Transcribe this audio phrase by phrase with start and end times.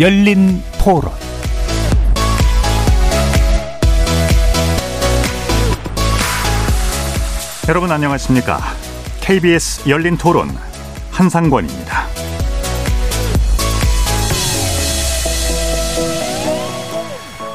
[0.00, 1.12] 열린 토론
[7.68, 8.60] 여러분 안녕하십니까?
[9.20, 10.48] KBS 열린 토론
[11.10, 12.06] 한상권입니다.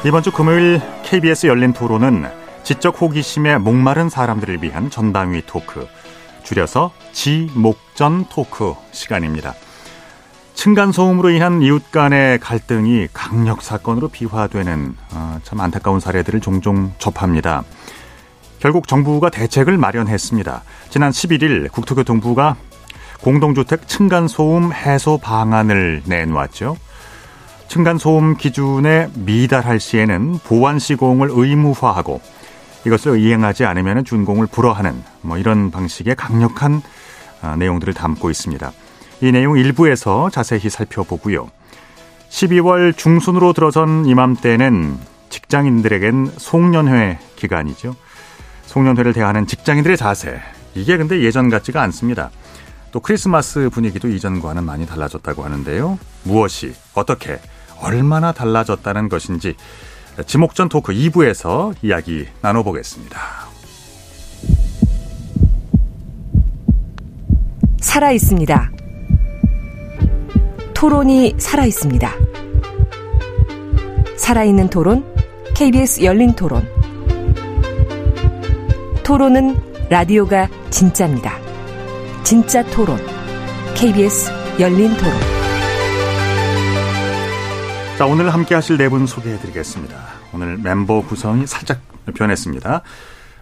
[0.04, 2.26] 이번 주 금요일 KBS 열린 토론은
[2.62, 5.88] 지적 호기심에 목마른 사람들을 위한 전방위 토크,
[6.44, 9.56] 줄여서 지목전 토크 시간입니다.
[10.56, 17.62] 층간소음으로 인한 이웃 간의 갈등이 강력 사건으로 비화되는 어, 참 안타까운 사례들을 종종 접합니다.
[18.58, 20.62] 결국 정부가 대책을 마련했습니다.
[20.88, 22.56] 지난 11일 국토교통부가
[23.20, 26.76] 공동주택 층간소음 해소 방안을 내놓았죠.
[27.68, 32.20] 층간소음 기준에 미달할 시에는 보완 시공을 의무화하고
[32.86, 36.80] 이것을 이행하지 않으면 준공을 불허하는 뭐 이런 방식의 강력한
[37.42, 38.72] 아, 내용들을 담고 있습니다.
[39.20, 41.50] 이 내용 일부에서 자세히 살펴보고요.
[42.28, 44.98] 12월 중순으로 들어선 이맘때는
[45.30, 47.96] 직장인들에겐 송년회 기간이죠.
[48.66, 50.40] 송년회를 대하는 직장인들의 자세.
[50.74, 52.30] 이게 근데 예전 같지가 않습니다.
[52.92, 55.98] 또 크리스마스 분위기도 이전과는 많이 달라졌다고 하는데요.
[56.24, 57.38] 무엇이, 어떻게,
[57.80, 59.54] 얼마나 달라졌다는 것인지
[60.26, 63.18] 지목전 토크 2부에서 이야기 나눠보겠습니다.
[67.80, 68.70] 살아 있습니다.
[70.76, 72.12] 토론이 살아 있습니다.
[74.18, 75.10] 살아있는 토론,
[75.54, 76.68] KBS 열린 토론.
[79.02, 79.56] 토론은
[79.88, 81.32] 라디오가 진짜입니다.
[82.24, 82.98] 진짜 토론,
[83.74, 85.14] KBS 열린 토론.
[87.96, 89.96] 자, 오늘 함께 하실 네 분 소개해 드리겠습니다.
[90.34, 91.80] 오늘 멤버 구성이 살짝
[92.14, 92.82] 변했습니다.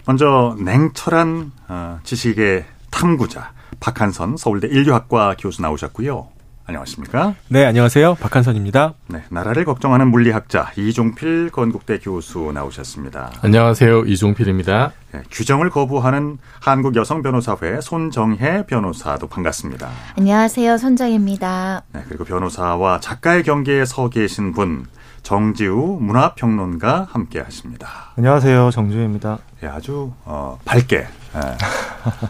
[0.06, 3.50] 먼저 냉철한 어, 지식의 탐구자
[3.80, 6.33] 박한선 서울대 인류학과 교수 나오셨고요.
[6.66, 7.34] 안녕하십니까?
[7.48, 8.14] 네, 안녕하세요.
[8.14, 8.94] 박한선입니다.
[9.08, 13.32] 네, 나라를 걱정하는 물리학자 이종필 건국대 교수 나오셨습니다.
[13.42, 14.04] 안녕하세요.
[14.06, 14.92] 이종필입니다.
[15.12, 19.90] 네, 규정을 거부하는 한국 여성 변호사회 손정혜 변호사도 반갑습니다.
[20.18, 20.78] 안녕하세요.
[20.78, 21.82] 손정혜입니다.
[21.92, 24.86] 네, 그리고 변호사와 작가의 경계에 서 계신 분
[25.22, 28.12] 정지우 문화평론가 함께 하십니다.
[28.16, 28.70] 안녕하세요.
[28.70, 29.38] 정지우입니다.
[29.62, 31.08] 예, 아주 어, 밝게 예,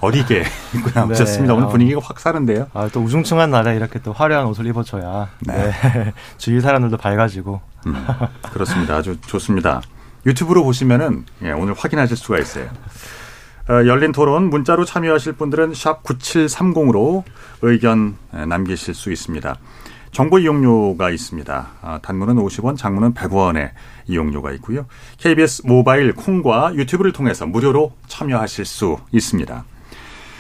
[0.01, 0.45] 어리게
[0.75, 1.53] 입고 나오셨습니다.
[1.53, 1.59] 네.
[1.59, 2.69] 오늘 분위기가 확 사는데요.
[2.75, 5.73] 아, 또 우중충한 날에 이렇게 또 화려한 옷을 입어줘야 네.
[5.73, 6.13] 네.
[6.39, 7.61] 주위 사람들도 밝아지고.
[7.87, 8.07] 음,
[8.53, 8.97] 그렇습니다.
[8.97, 9.83] 아주 좋습니다.
[10.27, 12.67] 유튜브로 보시면은 예, 오늘 확인하실 수가 있어요.
[13.69, 17.25] 어, 열린 토론 문자로 참여하실 분들은 샵 9730으로
[17.63, 19.57] 의견 남기실 수 있습니다.
[20.13, 21.67] 정보 이용료가 있습니다.
[21.83, 23.71] 아, 단문은 50원, 장문은 100원의
[24.07, 24.87] 이용료가 있고요.
[25.19, 29.65] KBS 모바일 콩과 유튜브를 통해서 무료로 참여하실 수 있습니다.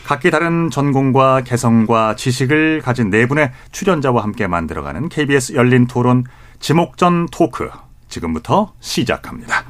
[0.05, 6.25] 각기 다른 전공과 개성과 지식을 가진 네 분의 출연자와 함께 만들어가는 KBS 열린 토론
[6.61, 7.71] 지목전 토크
[8.09, 9.65] 지금부터 시작합니다.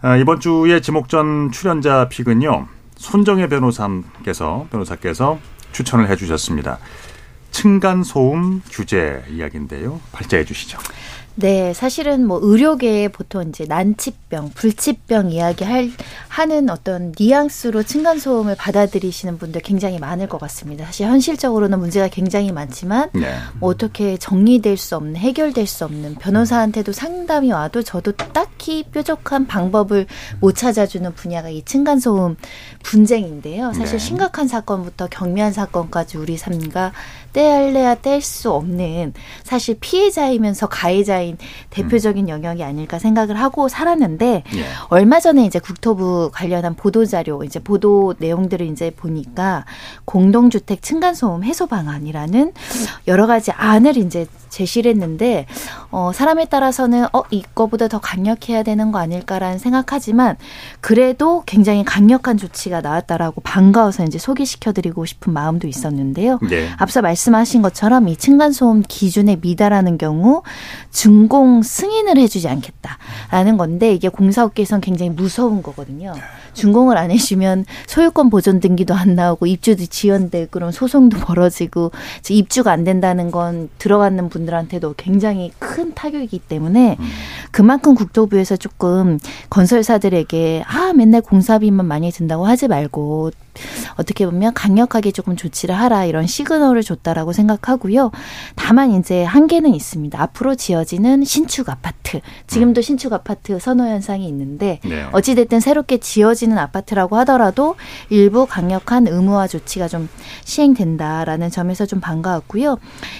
[0.00, 2.66] 아, 이번 주의 지목전 출연자 픽은요.
[2.96, 5.38] 손정혜 변호사께서 변호사께서
[5.70, 6.78] 추천을 해주셨습니다.
[7.52, 10.00] 층간 소음 규제 이야기인데요.
[10.10, 10.78] 발제해 주시죠.
[11.34, 15.90] 네, 사실은 뭐 의료계에 보통 이제 난치병, 불치병 이야기 할
[16.28, 20.84] 하는 어떤 뉘앙스로 층간 소음을 받아들이시는 분들 굉장히 많을 것 같습니다.
[20.84, 23.34] 사실 현실적으로는 문제가 굉장히 많지만 네.
[23.58, 30.06] 뭐 어떻게 정리될 수 없는 해결될 수 없는 변호사한테도 상담이 와도 저도 딱히 뾰족한 방법을
[30.40, 32.36] 못 찾아주는 분야가 이 층간 소음
[32.82, 33.72] 분쟁인데요.
[33.72, 33.98] 사실 네.
[33.98, 36.92] 심각한 사건부터 경미한 사건까지 우리 삶과
[37.32, 41.38] 떼할래야 뗄 수 없는 사실 피해자이면서 가해자인
[41.70, 44.64] 대표적인 영역이 아닐까 생각을 하고 살았는데 예.
[44.88, 49.64] 얼마 전에 이제 국토부 관련한 보도 자료 이제 보도 내용들을 이제 보니까
[50.04, 52.52] 공동주택 층간소음 해소 방안이라는
[53.08, 55.46] 여러 가지 안을 이제 제시를 했는데
[55.90, 60.36] 어 사람에 따라서는 어 이거보다 더 강력해야 되는 거 아닐까라는 생각하지만
[60.80, 66.38] 그래도 굉장히 강력한 조치가 나왔다라고 반가워서 이제 소개시켜 드리고 싶은 마음도 있었는데요.
[66.48, 66.68] 네.
[66.76, 70.42] 앞서 말씀하신 것처럼 이 층간 소음 기준에 미달하는 경우
[70.90, 76.12] 준공 승인을 해 주지 않겠다라는 건데 이게 공사업계에서는 굉장히 무서운 거거든요.
[76.54, 81.92] 준공을 안 해주면 소유권 보존 등기도 안 나오고 입주도 지연되고 그럼 소송도 벌어지고
[82.28, 86.96] 입주가 안 된다는 건 들어가는 분들한테도 굉장히 큰 타격이기 때문에
[87.50, 89.18] 그만큼 국토부에서 조금
[89.50, 93.30] 건설사들에게 아 맨날 공사비만 많이 든다고 하지 말고
[93.96, 98.10] 어떻게 보면 강력하게 조금 조치를 하라 이런 시그널을 줬다라고 생각하고요.
[98.54, 100.20] 다만 이제 한계는 있습니다.
[100.20, 102.20] 앞으로 지어지는 신축 아파트.
[102.46, 102.82] 지금도 음.
[102.82, 105.06] 신축 아파트 선호 현상이 있는데 네.
[105.12, 107.76] 어찌 됐든 새롭게 지어지는 아파트라고 하더라도
[108.10, 110.08] 일부 강력한 의무화 조치가 좀
[110.44, 112.78] 시행된다라는 점에서 좀 반가웠고요.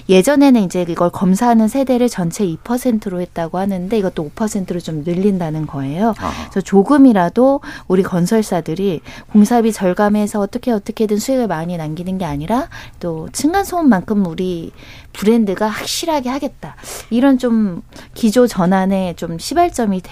[0.09, 6.15] 예전에는 이제 이걸 검사하는 세대를 전체 2%로 했다고 하는데 이것도 5%로 좀 늘린다는 거예요.
[6.19, 6.49] 아하.
[6.51, 9.01] 그래서 조금이라도 우리 건설사들이
[9.33, 12.69] 공사비 절감 해서 어떻게 어떻게든 수익을 많이 남기는 게 아니라
[13.01, 14.73] 또 층간 소음만큼 우리
[15.13, 16.77] 브랜드가 확실하게 하겠다.
[17.11, 17.83] 이런 좀
[18.15, 20.03] 기조 전환에 좀 시발점이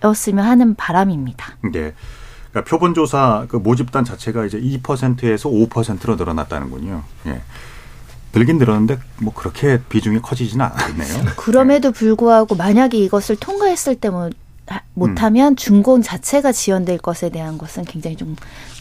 [0.00, 1.56] 되었으면 하는 바람입니다.
[1.72, 1.92] 네.
[2.50, 7.02] 그러니까 표본조사 그 모집단 자체가 이제 2%에서 5%로 늘어났다는군요.
[7.26, 7.42] 예.
[8.32, 11.24] 늘긴 늘었는데 뭐 그렇게 비중이 커지지는 않네요.
[11.36, 14.30] 그럼에도 불구하고 만약에 이것을 통과했을 때뭐
[14.94, 18.36] 못하면 준공 자체가 지연될 것에 대한 것은 굉장히 좀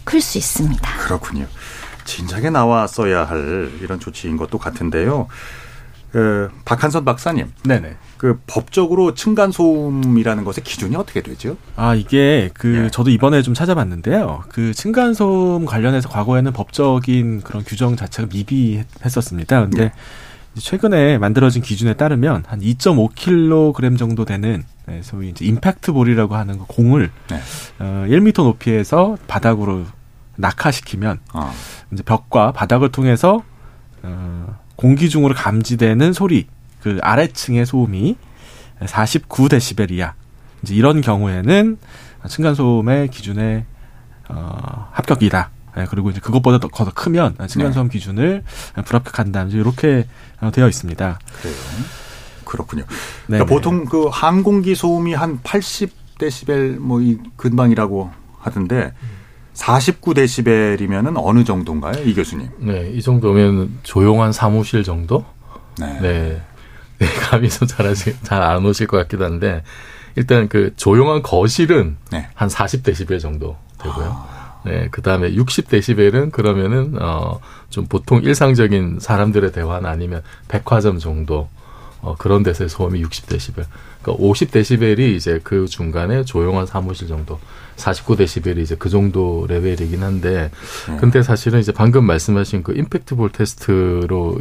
[0.05, 0.97] 클 수 있습니다.
[0.99, 1.45] 그렇군요.
[2.05, 5.27] 진작에 나왔어야 할 이런 조치인 것도 같은데요.
[6.11, 7.97] 그 박한선 박사님, 네네.
[8.17, 11.57] 그 법적으로 층간 소음이라는 것의 기준이 어떻게 되죠?
[11.75, 12.89] 아, 이게 그 예.
[12.89, 14.45] 저도 이번에 좀 찾아봤는데요.
[14.47, 19.61] 그 층간 소음 관련해서 과거에는 법적인 그런 규정 자체가 미비했었습니다.
[19.61, 19.91] 근데 네.
[20.55, 26.59] 이제 최근에 만들어진 기준에 따르면 한 2.5kg 정도 되는 네, 소위 이제 임팩트 볼이라고 하는
[26.59, 27.41] 그 공을 네.
[27.79, 29.83] 어, 1m 높이에서 바닥으로
[30.37, 31.53] 낙하시키면 아,
[31.91, 33.43] 이제 벽과 바닥을 통해서
[34.03, 36.47] 어, 공기 중으로 감지되는 소리
[36.81, 38.15] 그 아래층의 소음이
[38.81, 40.13] 49데시벨 이하
[40.63, 41.77] 이제 이런 경우에는
[42.27, 43.65] 층간 소음의 기준에
[44.29, 45.49] 어, 합격이다.
[45.77, 48.43] 예, 그리고 이제 그것보다 더, 더 크면 층간 소음 기준을
[48.85, 49.43] 불합격한다.
[49.45, 50.07] 이제 이렇게
[50.41, 51.19] 어, 되어 있습니다.
[51.41, 51.55] 그래요.
[52.45, 52.83] 그렇군요.
[53.27, 53.53] 네, 그러니까 네.
[53.55, 58.93] 보통 그 항공기 소음이 한 80데시벨 뭐 이 근방이라고 하던데
[59.55, 62.49] 49데시벨이면은 어느 정도인가요, 이 교수님?
[62.59, 65.25] 네, 이 정도면 조용한 사무실 정도?
[65.79, 65.99] 네.
[66.01, 66.41] 네.
[66.99, 69.63] 네, 감이 좀 잘하시, 잘 안 오실 것 같기도 한데,
[70.15, 72.27] 일단 그 조용한 거실은 네.
[72.35, 74.35] 한 40데시벨 정도 되고요.
[74.65, 81.49] 네, 그 다음에 60데시벨은 그러면은, 어, 좀 보통 일상적인 사람들의 대화나 아니면 백화점 정도,
[82.05, 83.65] 어, 그런 데서의 소음이 60데시벨.
[84.01, 87.39] 그러니까 50데시벨이 이제 그 중간에 조용한 사무실 정도.
[87.77, 90.51] 49데시벨이 이제 그 정도 레벨이긴 한데,
[90.99, 94.39] 근데 사실은 이제 방금 말씀하신 그 임팩트 볼 테스트로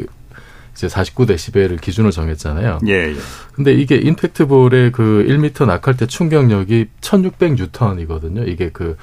[0.75, 2.81] 이제 49데시벨을 기준으로 정했잖아요.
[2.87, 3.14] 예, 예.
[3.55, 8.44] 근데 이게 임팩트 볼의 그 1m 낙할 때 충격력이 1600 뉴턴이거든요.
[8.44, 8.96] 이게 그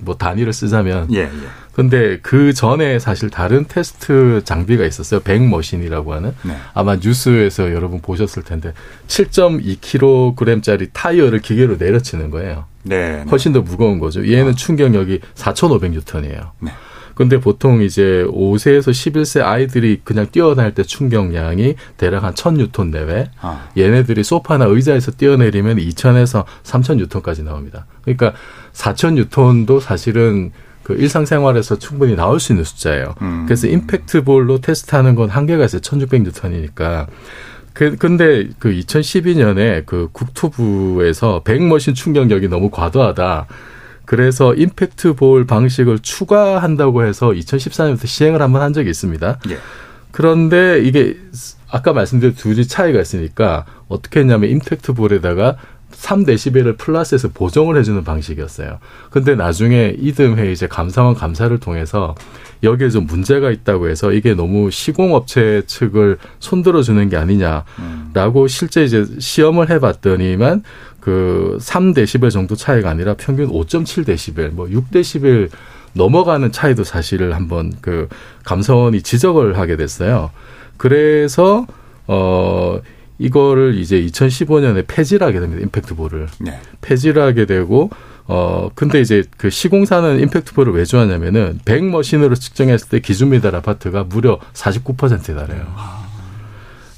[0.00, 1.30] 뭐 단위를 쓰자면 예, 예.
[1.72, 5.20] 근데 그 전에 사실 다른 테스트 장비가 있었어요.
[5.20, 6.56] 백머신이라고 하는 네.
[6.74, 8.74] 아마 뉴스에서 여러분 보셨을 텐데
[9.06, 12.64] 7.2kg짜리 타이어를 기계로 내려치는 거예요.
[12.82, 13.22] 네.
[13.22, 13.24] 네.
[13.30, 14.26] 훨씬 더 무거운 거죠.
[14.30, 16.50] 얘는 충격력이 4,500뉴턴이에요.
[16.60, 16.72] 네.
[17.14, 23.30] 근데 보통 이제 5세에서 11세 아이들이 그냥 뛰어다닐 때 충격량이 대략 한 1000뉴턴 내외.
[23.42, 27.84] 아, 얘네들이 소파나 의자에서 뛰어내리면 2000에서 3000뉴턴까지 나옵니다.
[28.02, 28.32] 그러니까
[28.80, 33.14] 4000뉴턴도 사실은 그 일상생활에서 충분히 나올 수 있는 숫자예요.
[33.22, 33.44] 음.
[33.46, 35.80] 그래서 임팩트 볼로 테스트하는 건 한계가 있어요.
[35.80, 37.06] 1600 뉴턴이니까.
[37.72, 43.46] 그, 근데 그 2012년에 그 국토부에서 백머신 충격력이 너무 과도하다.
[44.04, 49.38] 그래서 임팩트 볼 방식을 추가한다고 해서 2014년부터 시행을 한번 한 적이 있습니다.
[49.50, 49.58] 예.
[50.10, 51.16] 그런데 이게
[51.70, 55.56] 아까 말씀드린 둘이 차이가 있으니까 어떻게 했냐면 임팩트 볼에다가
[56.00, 58.78] 3데시벨을 플러스해서 보정을 해주는 방식이었어요.
[59.10, 62.14] 근데 나중에 이듬해 이제 감사원 감사를 통해서
[62.62, 69.06] 여기에 좀 문제가 있다고 해서 이게 너무 시공업체 측을 손들어 주는 게 아니냐라고 실제 이제
[69.18, 70.62] 시험을 해봤더니만
[71.00, 75.50] 그 3데시벨 정도 차이가 아니라 평균 5.7데시벨, 뭐 6데시벨
[75.92, 78.08] 넘어가는 차이도 사실을 한번 그
[78.44, 80.30] 감사원이 지적을 하게 됐어요.
[80.76, 81.66] 그래서
[82.06, 82.80] 어
[83.20, 85.62] 이거를 이제 2015년에 폐지를 하게 됩니다.
[85.62, 86.26] 임팩트볼을.
[86.40, 86.58] 네.
[86.80, 87.90] 폐지를 하게 되고
[88.26, 94.04] 어 근데 이제 그 시공사는 임팩트볼을 왜 좋아하냐면은 100 머신으로 측정했을 때 기준 미달 아파트가
[94.04, 95.66] 무려 49%에 달해요.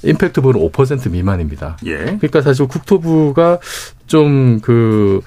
[0.03, 1.77] 임팩트볼은 5% 미만입니다.
[1.85, 1.97] 예.
[1.97, 3.59] 그러니까 사실 국토부가
[4.07, 5.21] 좀그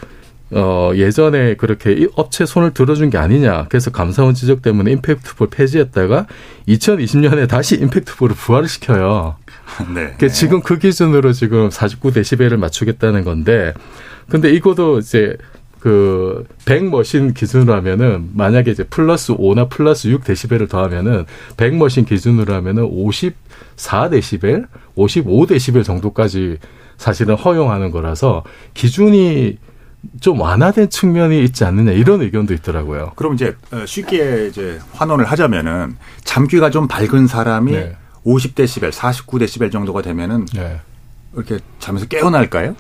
[0.53, 3.67] 어, 예전에 그렇게 이 업체 손을 들어준 게 아니냐.
[3.69, 6.27] 그래서 감사원 지적 때문에 임팩트볼 폐지했다가
[6.69, 9.37] 2020년에 다시 임팩트볼을 부활을 시켜요.
[9.95, 10.15] 네.
[10.17, 13.75] 그러니까 지금 그 기준으로 지금 49데시벨을 맞추겠다는 건데,
[14.29, 15.37] 근데 이것도 이제
[15.81, 24.67] 그 100머신 기준으로 하면은 만약에 이제 플러스 5나 플러스 6데시벨을 더하면은 100머신 기준으로 하면은 54데시벨,
[24.97, 26.59] 55데시벨 정도까지
[26.97, 28.43] 사실은 허용하는 거라서
[28.75, 29.59] 기준이
[30.21, 33.13] 좀 완화된 측면이 있지 않느냐 이런 의견도 있더라고요.
[33.17, 37.97] 그럼 이제 어, 쉽게 이제 환원을 하자면은 잠귀가 좀 밝은 사람이 네.
[38.27, 40.81] 50데시벨, 49데시벨 정도가 되면은 네.
[41.35, 42.75] 이렇게 잠에서 깨어날까요?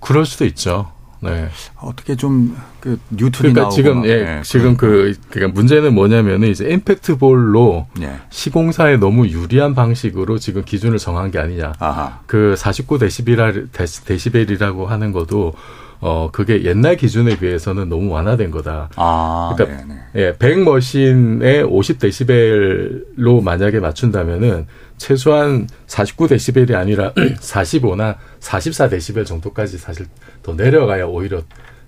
[0.00, 0.92] 그럴 수도 있죠.
[1.20, 1.48] 네.
[1.80, 7.16] 어떻게 좀그 뉴턴이 그러니까 지금 막, 예, 네, 지금 그 그러니까 문제는 뭐냐면은 이제 임팩트
[7.16, 8.20] 볼로 예.
[8.30, 11.72] 시공사에 너무 유리한 방식으로 지금 기준을 정한 게 아니냐.
[11.78, 12.20] 아하.
[12.26, 15.54] 그 49 데시벨 데시벨이라고 하는 것도
[16.00, 18.90] 어 그게 옛날 기준에 비해서는 너무 완화된 거다.
[18.96, 20.00] 아, 그러니까 네네.
[20.16, 24.66] 예, 100 머신에 50 데시벨로 만약에 맞춘다면은
[24.98, 30.06] 최소한 49 데시벨이 아니라 45나 44 데시벨 정도까지 사실
[30.42, 31.42] 더 내려가야 오히려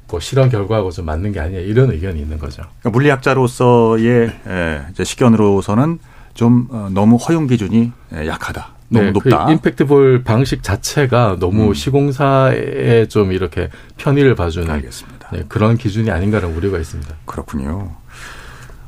[0.08, 2.62] 그 실험 결과하고 좀 맞는 게 아니냐 이런 의견이 있는 거죠.
[2.80, 5.98] 그러니까 물리학자로서의 예, 이제 시견으로서는
[6.34, 8.77] 좀 어, 너무 허용 기준이 예, 약하다.
[8.88, 9.46] 너무 네, 높다.
[9.46, 11.74] 그 임팩트 볼 방식 자체가 너무 음.
[11.74, 15.28] 시공사에 좀 이렇게 편의를 봐주는 알겠습니다.
[15.32, 17.14] 네, 그런 기준이 아닌가라는 우려가 있습니다.
[17.26, 17.92] 그렇군요.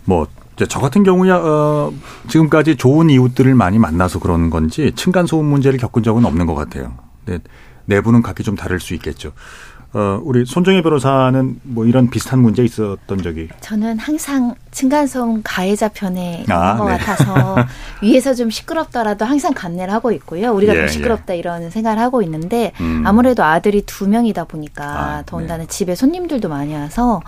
[0.05, 0.27] 뭐,
[0.69, 1.93] 저 같은 경우야, 어,
[2.29, 6.95] 지금까지 좋은 이웃들을 많이 만나서 그런 건지, 층간 소음 문제를 겪은 적은 없는 것 같아요.
[7.25, 7.43] 근데
[7.87, 9.33] 내부는 각기 좀 다를 수 있겠죠.
[9.93, 13.49] 어, 우리 손정혜 변호사는 뭐 이런 비슷한 문제 있었던 적이.
[13.61, 16.97] 저는 항상 층간소음 가해자 편에 있는 아, 것 네.
[16.97, 17.57] 같아서
[18.01, 20.53] 위에서 좀 시끄럽더라도 항상 감내를 하고 있고요.
[20.53, 23.03] 우리가 예, 좀 시끄럽다 이런 생각을 하고 있는데 음.
[23.05, 27.21] 아무래도 아들이 두 명이다 보니까 아, 더군다나 집에 손님들도 많이 와서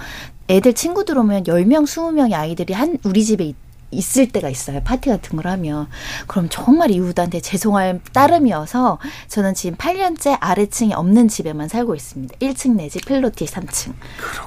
[0.48, 3.56] 애들 친구 들 오면 10명, 20명의 아이들이 한 우리 집에 있,
[3.92, 4.80] 있을 때가 있어요.
[4.82, 5.86] 파티 같은 걸 하면.
[6.26, 12.34] 그럼 정말 이웃한테 죄송할 따름이어서 저는 지금 8년째 아래층이 없는 집에만 살고 있습니다.
[12.38, 13.92] 1층 내지 필로티 3층.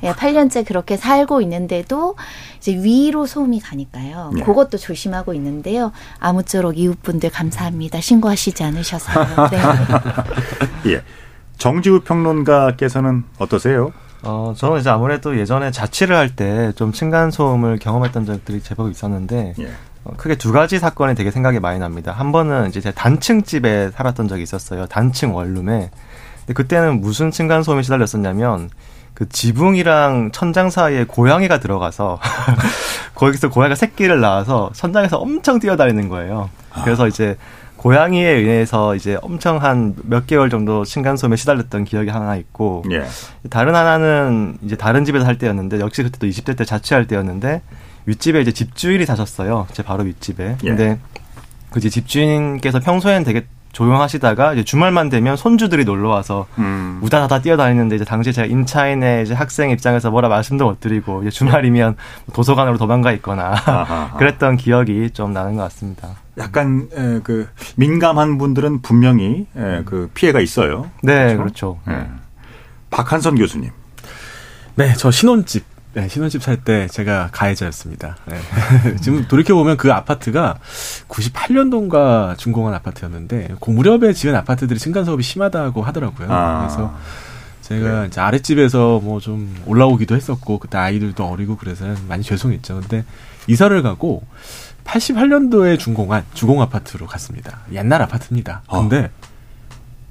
[0.03, 2.15] 예, 8년째 그렇게 살고 있는데도
[2.57, 4.31] 이제 위로 소음이 가니까요.
[4.33, 4.43] 네.
[4.43, 5.91] 그것도 조심하고 있는데요.
[6.19, 8.01] 아무쪼록 이웃분들 감사합니다.
[8.01, 9.49] 신고하시지 않으셔서요.
[9.51, 10.91] 네.
[10.91, 11.01] 예.
[11.57, 13.93] 정지우 평론가께서는 어떠세요?
[14.25, 19.69] 어, 저는 이제 아무래도 예전에 자취를 할 때 좀 층간소음을 경험했던 적들이 제법 있었는데, 예.
[20.03, 22.11] 어, 크게 두 가지 사건이 되게 생각이 많이 납니다.
[22.11, 24.85] 한 번은 이제 제가 단층 집에 살았던 적이 있었어요.
[24.87, 25.89] 단층 원룸에.
[26.39, 28.69] 근데 그때는 무슨 층간소음에 시달렸었냐면,
[29.13, 32.19] 그 지붕이랑 천장 사이에 고양이가 들어가서
[33.15, 36.49] 거기서 고양이가 새끼를 낳아서 천장에서 엄청 뛰어다니는 거예요.
[36.83, 37.37] 그래서 이제
[37.85, 43.05] 고양이에 의해서 이제 엄청 한 몇 개월 정도 층간소음에 시달렸던 기억이 하나 있고 예.
[43.51, 47.61] 다른 하나는 이제 다른 집에서 살 때였는데 역시 그때도 20대 때 자취할 때였는데
[48.07, 49.67] 윗집에 이제 집주인이 사셨어요.
[49.71, 50.57] 제 바로 윗집에.
[50.63, 50.67] 예.
[50.67, 50.99] 근데
[51.69, 56.97] 그 집주인께서 평소에는 되게 조용하시다가 이제 주말만 되면 손주들이 놀러 와서 음.
[57.03, 61.97] 우다다다 뛰어다니는데 이제 당시에 제가 인차인의 이제 학생 입장에서 뭐라 말씀도 못 드리고 이제 주말이면
[62.33, 63.53] 도서관으로 도망가 있거나.
[64.17, 66.15] 그랬던 기억이 좀 나는 것 같습니다.
[66.37, 70.89] 약간 에, 그 민감한 분들은 분명히 에, 그 피해가 있어요.
[71.03, 71.79] 네, 그렇죠?
[71.85, 72.01] 그렇죠.
[72.01, 72.07] 예.
[72.91, 73.71] 박한선 교수님.
[74.75, 75.65] 네, 저 신혼집.
[75.95, 78.17] 네, 신혼집 살 때 제가 가해자였습니다.
[78.25, 78.37] 네.
[79.01, 80.55] 지금 돌이켜보면 그 아파트가
[81.09, 86.27] 98년도인가 준공한 아파트였는데, 그 무렵에 지은 아파트들이 층간 소음이 심하다고 하더라고요.
[86.31, 86.59] 아.
[86.61, 86.93] 그래서
[87.61, 92.81] 제가 이제 아랫집에서 뭐 좀 올라오기도 했었고, 그때 아이들도 어리고 그래서 많이 죄송했죠.
[92.81, 93.03] 근데
[93.47, 94.23] 이사를 가고
[94.85, 97.59] 88년도에 준공한 주공 아파트로 갔습니다.
[97.71, 98.61] 옛날 아파트입니다.
[98.69, 99.09] 근데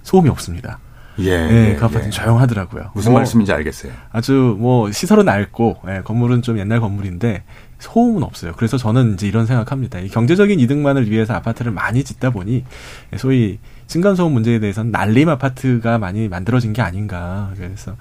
[0.03, 0.79] 소음이 없습니다.
[1.19, 1.47] 예.
[1.47, 2.11] 네, 예, 그 아파트는 예.
[2.11, 2.91] 조용하더라고요.
[2.95, 3.93] 무슨 뭐 말씀인지 알겠어요.
[4.11, 7.45] 아주 뭐 시설은 낡고 예, 건물은 좀 옛날 건물인데
[7.85, 8.53] 소음은 없어요.
[8.57, 10.01] 그래서 저는 이제 이런 생각합니다.
[10.01, 12.65] 이 경제적인 이득만을 위해서 아파트를 많이 짓다 보니
[13.13, 17.53] 예, 소위 층간소음 문제에 대해서는 날림 아파트가 많이 만들어진 게 아닌가.
[17.57, 17.97] 그래서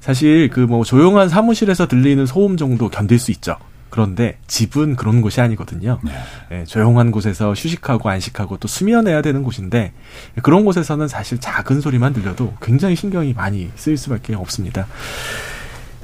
[0.00, 3.56] 사실 그 뭐 조용한 사무실에서 들리는 소음 정도 견딜 수 있죠.
[3.90, 5.98] 그런데 집은 그런 곳이 아니거든요.
[6.04, 6.12] 네.
[6.52, 9.92] 예, 조용한 곳에서 휴식하고 안식하고 또 수면해야 되는 곳인데
[10.36, 14.86] 예, 그런 곳에서는 사실 작은 소리만 들려도 굉장히 신경이 많이 쓰일 수밖에 없습니다.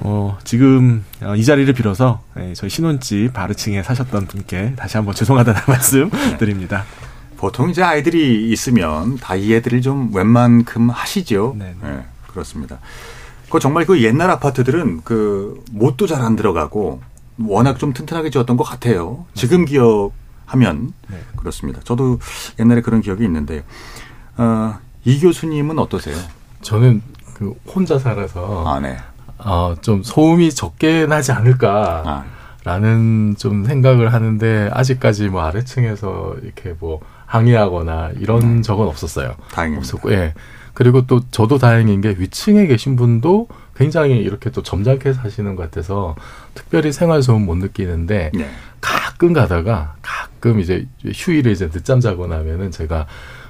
[0.00, 5.60] 어, 지금 어, 이 자리를 빌어서 예, 저희 신혼집 바르층에 사셨던 분께 다시 한번 죄송하다는
[5.68, 6.84] 말씀 드립니다.
[7.36, 11.54] 보통 이제 아이들이 있으면 다 이해들을 좀 웬만큼 하시죠.
[11.58, 12.78] 네, 예, 그렇습니다.
[13.50, 17.00] 그 정말 그 옛날 아파트들은 그 못도 잘 안 들어가고
[17.38, 19.26] 워낙 좀 튼튼하게 지었던 것 같아요.
[19.34, 21.20] 지금 기억하면 네.
[21.36, 21.80] 그렇습니다.
[21.84, 22.18] 저도
[22.58, 23.62] 옛날에 그런 기억이 있는데요.
[24.36, 26.16] 어, 이 교수님은 어떠세요?
[26.62, 27.02] 저는
[27.34, 28.96] 그 혼자 살아서 아, 네.
[29.44, 32.02] 어, 좀 소음이 적게 나지 않을까.
[32.04, 32.24] 아,
[32.64, 39.34] 라는 좀 생각을 하는데 아직까지 뭐 아래층에서 이렇게 뭐 항의하거나 이런 적은 없었어요.
[39.52, 39.80] 다행입니다.
[39.80, 40.32] 없었고, 예.
[40.72, 46.16] 그리고 또 저도 다행인 게 위층에 계신 분도 굉장히 이렇게 또 점잖게 사시는 것 같아서
[46.54, 48.50] 특별히 생활 소음 못 느끼는데 네.
[48.80, 53.06] 가끔 가다가 가끔 이제 휴일에 이제 늦잠 자고 나면은 제가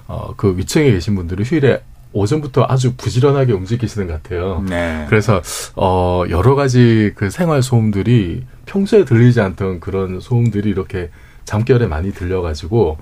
[0.07, 1.83] 어그 위층에 계신 분들이 휴일에
[2.15, 4.65] 오전부터 아주 부지런하게 움직이시는 것 같아요.
[4.67, 5.05] 네.
[5.09, 5.43] 그래서
[5.77, 11.11] 어 여러 가지 그 생활 소음들이 평소에 들리지 않던 그런 소음들이 이렇게
[11.45, 12.97] 잠결에 많이 들려가지고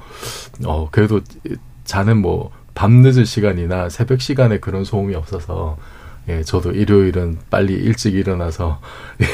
[0.66, 1.20] 어 그래도
[1.84, 5.76] 자는 뭐 밤늦은 시간이나 새벽 시간에 그런 소음이 없어서
[6.28, 8.80] 예 저도 일요일은 빨리 일찍 일어나서
[9.20, 9.26] 예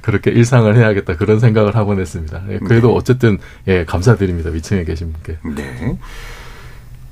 [0.00, 2.42] 그렇게 일상을 해야겠다 그런 생각을 하곤 했습니다.
[2.48, 2.94] 예, 그래도 네.
[2.94, 5.38] 어쨌든 예 감사드립니다 위층에 계신 분께.
[5.54, 5.98] 네.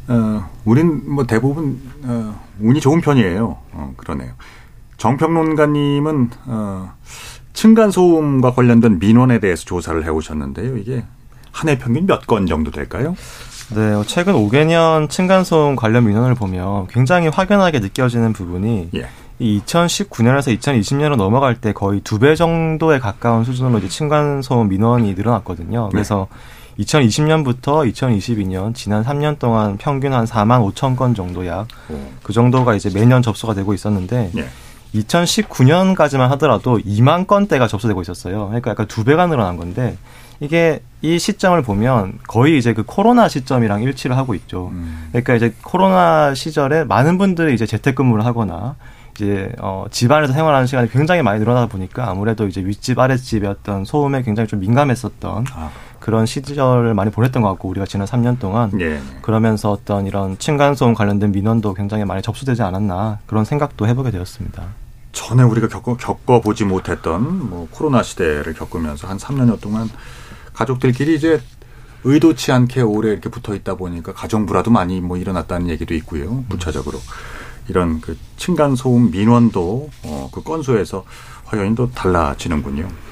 [0.08, 3.56] 어, 우린 뭐 대부분 어, 운이 좋은 편이에요.
[3.72, 4.32] 어, 그러네요.
[4.98, 6.92] 정평론가님은 어,
[7.52, 10.76] 층간 소음과 관련된 민원에 대해서 조사를 해오셨는데요.
[10.76, 11.04] 이게
[11.52, 13.16] 한 해 평균 몇 건 정도 될까요?
[13.74, 19.08] 네, 어, 최근 5개년 층간 소음 관련 민원을 보면 굉장히 확연하게 느껴지는 부분이 예.
[19.38, 25.14] 이 2019년에서 2020년으로 넘어갈 때 거의 두 배 정도에 가까운 수준으로 이제 층간 소음 민원이
[25.14, 25.88] 늘어났거든요.
[25.90, 26.26] 그래서
[26.78, 31.66] 2020년부터 2022년 지난 3년 동안 평균 한 4만 5천 건 정도 약
[32.22, 34.48] 그 정도가 이제 매년 접수가 되고 있었는데 예.
[35.00, 38.46] 2019년까지만 하더라도 2만 건대가 접수되고 있었어요.
[38.46, 39.96] 그러니까 약간 두 배가 늘어난 건데
[40.40, 44.70] 이게 이 시점을 보면 거의 이제 그 코로나 시점이랑 일치를 하고 있죠.
[44.72, 45.08] 음.
[45.12, 48.74] 그러니까 이제 코로나 시절에 많은 분들이 이제 재택근무를 하거나
[49.14, 54.22] 이제 어 집안에서 생활하는 시간이 굉장히 많이 늘어나다 보니까 아무래도 이제 윗집 아랫집의 어떤 소음에
[54.22, 55.70] 굉장히 좀 민감했었던 아,
[56.06, 59.00] 그런 시절을 많이 보냈던 것 같고 우리가 지난 3년 동안 예.
[59.22, 64.62] 그러면서 어떤 이런 층간소음 관련된 민원도 굉장히 많이 접수되지 않았나 그런 생각도 해보게 되었습니다.
[65.10, 69.90] 전에 우리가 겪어, 겪어보지 못했던 뭐 코로나 시대를 겪으면서 한 3년여 동안
[70.52, 71.42] 가족들끼리 이제
[72.04, 76.44] 의도치 않게 오래 이렇게 붙어 있다 보니까 가정 불화도 많이 뭐 일어났다는 얘기도 있고요.
[76.48, 77.00] 부차적으로
[77.68, 81.04] 이런 그 층간 소음 민원도 어, 그 건수에서
[81.76, 83.05] 또 달라지는군요.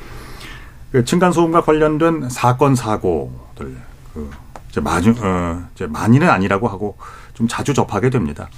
[0.95, 3.77] 그 층간 소음과 관련된 사건 사고들
[4.15, 4.31] 그
[4.69, 6.97] 이제 마주 어, 이제 많이는 아니라고 하고
[7.33, 8.49] 좀 자주 접하게 됩니다.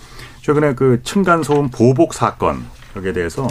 [0.43, 2.63] 최근에 그 층간 소음 보복 사건
[2.95, 3.49] 여기에 대해서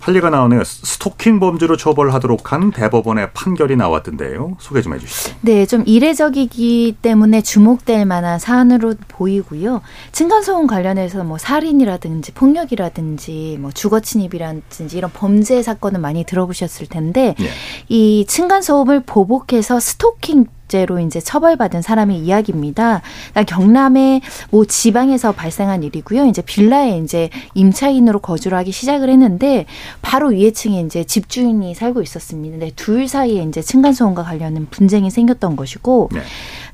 [0.00, 0.64] 판례가 나오네요.
[0.64, 4.56] 스토킹 범죄로 처벌하도록 한 대법원의 판결이 나왔던데요.
[4.58, 5.36] 소개 좀 해주시죠.
[5.42, 9.82] 네, 좀 이례적이기 때문에 주목될 만한 사안으로 보이고요.
[10.12, 17.48] 층간소음 관련해서 뭐 살인이라든지 폭력이라든지 뭐 주거침입이라든지 이런 범죄 사건은 많이 들어보셨을 텐데 예.
[17.88, 23.02] 이 층간소음을 보복해서 스토킹 죄로 이제 처벌받은 사람의 이야기입니다.
[23.32, 26.26] 그러니까 경남의 모 지방에서 발생한 일이고요.
[26.26, 29.66] 이제 빌라에 이제 임차인으로 거주를 하기 시작을 했는데
[30.00, 32.56] 바로 위에 층에 이제 집주인이 살고 있었습니다.
[32.56, 36.20] 근데 둘 사이에 이제 층간소음과 관련된 분쟁이 생겼던 것이고 네.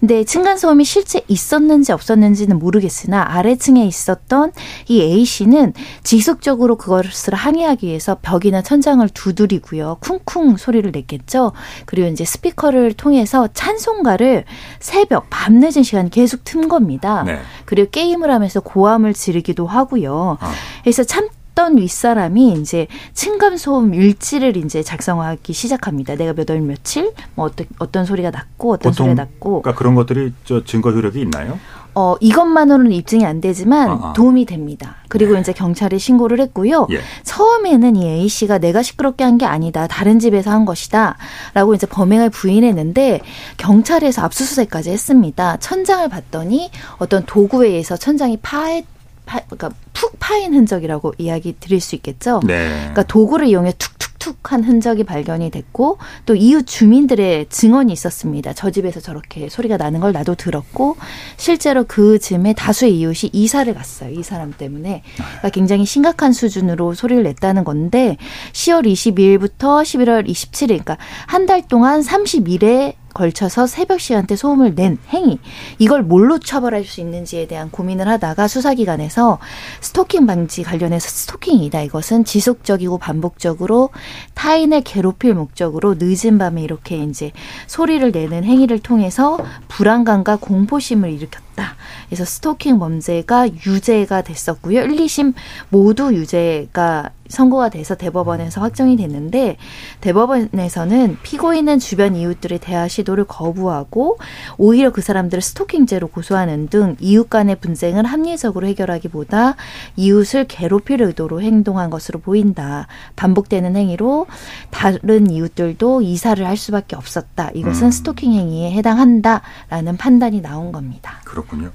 [0.01, 4.53] 근데 층간소음이 실제 있었는지 없었는지는 모르겠으나 아래층에 있었던
[4.89, 9.99] 이 A 씨는 지속적으로 그것을 항의하기 위해서 벽이나 천장을 두드리고요.
[10.01, 11.53] 쿵쿵 소리를 냈겠죠.
[11.87, 14.45] 그리고 이제 스피커를 통해서 찬송가를
[14.81, 17.23] 새벽 밤늦은 시간 계속 튼 겁니다.
[17.25, 17.41] 네.
[17.65, 20.39] 그리고 게임을 하면서 고함을 지르기도 하고요.
[20.41, 20.53] 아.
[20.83, 26.15] 그래서 참 던 윗사람이 이제 층간소음 일지를 이제 작성하기 시작합니다.
[26.15, 30.33] 내가 몇 월 며칠 뭐 어떤 어떤 소리가 났고 어떤 소리가 났고 그러니까 그런 것들이
[30.45, 31.59] 저 증거 효력이 있나요?
[31.95, 34.13] 어 이것만으로는 입증이 안 되지만 아, 아.
[34.13, 34.97] 도움이 됩니다.
[35.09, 36.89] 그리고 이제 경찰에 신고를 했고요.
[36.91, 37.01] 예.
[37.23, 39.87] 처음에는 이 A 씨가 내가 시끄럽게 한 게 아니다.
[39.87, 41.17] 다른 집에서 한 것이다
[41.55, 43.23] 라고 이제 범행을 부인했는데
[43.57, 45.57] 경찰에서 압수수색까지 했습니다.
[45.57, 48.85] 천장을 봤더니 어떤 도구에 의해서 천장이 파해
[49.27, 52.41] 파, 그러니까 푹 파인 흔적이라고 이야기 드릴 수 있겠죠.
[52.47, 52.69] 네.
[52.79, 58.53] 그러니까 도구를 이용해 툭툭툭한 흔적이 발견이 됐고 또 이웃 주민들의 증언이 있었습니다.
[58.55, 60.97] 저 집에서 저렇게 소리가 나는 걸 나도 들었고
[61.37, 64.11] 실제로 그 즈음에 다수의 이웃이 이사를 갔어요.
[64.11, 68.17] 이 사람 때문에 그러니까 굉장히 심각한 수준으로 소리를 냈다는 건데
[68.53, 75.39] 10월 22일부터 11월 27일 그러니까 한 달 동안 30일에 걸쳐서 새벽 시간대 소음을 낸 행위
[75.79, 79.39] 이걸 뭘로 처벌할 수 있는지에 대한 고민을 하다가 수사기관에서
[79.81, 83.91] 스토킹 방지 관련해서 스토킹이다 이것은 지속적이고 반복적으로
[84.35, 87.33] 타인을 괴롭힐 목적으로 늦은 밤에 이렇게 이제
[87.67, 91.77] 소리를 내는 행위를 통해서 불안감과 공포심을 일으켰다.
[92.07, 94.83] 그래서 스토킹 범죄가 유죄가 됐었고요.
[94.83, 95.35] 1, 2심
[95.71, 99.57] 모두 유죄가 선고가 돼서 대법원에서 확정이 됐는데
[100.01, 104.19] 대법원에서는 피고인은 주변 이웃들의 대화 시도를 거부하고
[104.59, 109.57] 오히려 그 사람들을 스토킹죄로 고소하는 등 이웃 간의 분쟁을 합리적으로 해결하기보다
[109.97, 112.87] 이웃을 괴롭힐 의도로 행동한 것으로 보인다.
[113.17, 114.27] 반복되는 행위로
[114.71, 117.51] 다른 이웃들도 이사를 할 수밖에 없었다.
[117.55, 117.91] 이것은 음.
[117.91, 121.21] 스토킹 행위에 해당한다라는 판단이 나온 겁니다.
[121.25, 121.71] 그렇군요.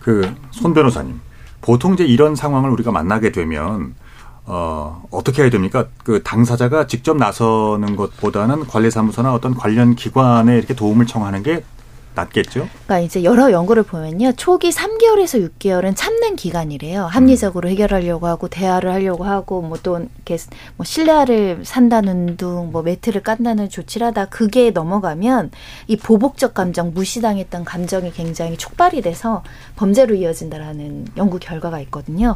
[0.00, 1.20] 그 손 변호사님,
[1.60, 3.94] 보통 이제 이런 상황을 우리가 만나게 되면
[4.46, 5.86] 어, 어떻게 해야 됩니까?
[6.02, 11.64] 그 당사자가 직접 나서는 것보다는 관리사무소나 어떤 관련 기관에 이렇게 도움을 청하는 게
[12.14, 12.68] 낮겠죠?
[12.86, 14.32] 그러니까 이제 여러 연구를 보면요.
[14.32, 17.06] 초기 3개월에서 6개월은 참는 기간이래요.
[17.06, 20.38] 합리적으로 해결하려고 하고 대화를 하려고 하고 뭐 또 이렇게
[20.76, 25.50] 뭐 실내화를 산다는 둥, 뭐 매트를 깐다는 조치를 하다 그게 넘어가면
[25.86, 29.44] 이 보복적 감정, 무시당했던 감정이 굉장히 촉발이 돼서
[29.76, 32.34] 범죄로 이어진다라는 연구 결과가 있거든요.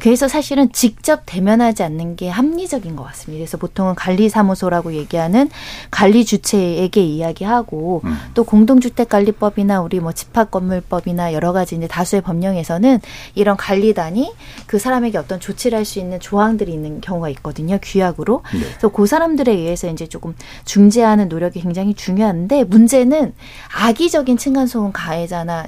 [0.00, 3.38] 그래서 사실은 직접 대면하지 않는 게 합리적인 것 같습니다.
[3.38, 5.48] 그래서 보통은 관리사무소라고 얘기하는
[5.90, 8.16] 관리 주체에게 이야기하고 음.
[8.34, 13.00] 또 공동주택 관리법이나 우리 뭐 집합 건물법이나 여러 가지 이제 다수의 법령에서는
[13.34, 14.32] 이런 관리단이
[14.66, 17.78] 그 사람에게 어떤 조치를 할 수 있는 조항들이 있는 경우가 있거든요.
[17.80, 18.42] 규약으로.
[18.52, 18.60] 네.
[18.60, 20.34] 그래서 그 사람들에 의해서 이제 조금
[20.66, 23.32] 중재하는 노력이 굉장히 중요한데 문제는
[23.74, 25.64] 악의적인 층간소음 가해자나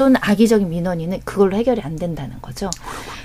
[0.00, 2.70] 또는 악의적인 민원인은 그걸로 해결이 안 된다는 거죠.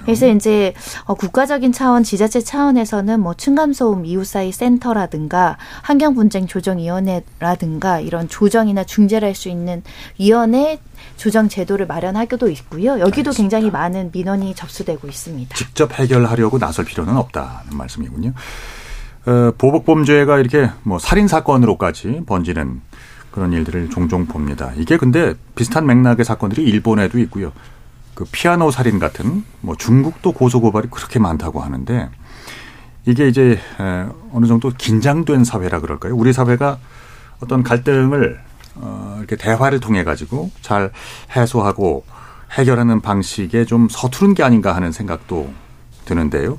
[0.01, 0.73] 그래서 이제
[1.05, 9.35] 어, 국가적인 차원, 지자체 차원에서는 뭐 층간소음 이웃사이 센터라든가 환경분쟁 조정위원회라든가 이런 조정이나 중재를 할
[9.35, 9.83] 수 있는
[10.19, 10.79] 위원회
[11.15, 12.99] 조정 제도를 마련하기도 있고요.
[12.99, 15.55] 여기도 굉장히 많은 민원이 접수되고 있습니다.
[15.55, 18.33] 직접 해결하려고 나설 필요는 없다는 말씀이군요.
[19.27, 22.81] 어, 보복범죄가 이렇게 뭐 살인 사건으로까지 번지는
[23.35, 24.71] 그런 일들을 종종 봅니다.
[24.77, 27.51] 이게 근데 비슷한 맥락의 사건들이 일본에도 있고요.
[28.13, 32.09] 그 피아노 살인 같은 뭐 중국도 고소 고발이 그렇게 많다고 하는데
[33.05, 36.15] 이게 이제 에, 어느 정도 긴장된 사회라 그럴까요?
[36.15, 36.79] 우리 사회가
[37.41, 38.39] 어떤 갈등을
[38.75, 40.91] 어, 이렇게 대화를 통해 가지고 잘
[41.35, 42.05] 해소하고
[42.53, 45.51] 해결하는 방식에 좀 서투른 게 아닌가 하는 생각도
[46.05, 46.57] 드는데요.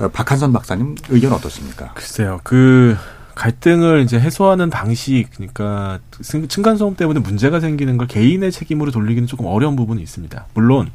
[0.00, 1.92] 어, 박한선 박사님 의견 어떻습니까?
[1.94, 2.40] 글쎄요.
[2.42, 2.96] 그
[3.38, 9.46] 갈등을 이제 해소하는 방식, 그러니까 층- 층간소음 때문에 문제가 생기는 걸 개인의 책임으로 돌리기는 조금
[9.46, 10.46] 어려운 부분이 있습니다.
[10.54, 10.90] 물론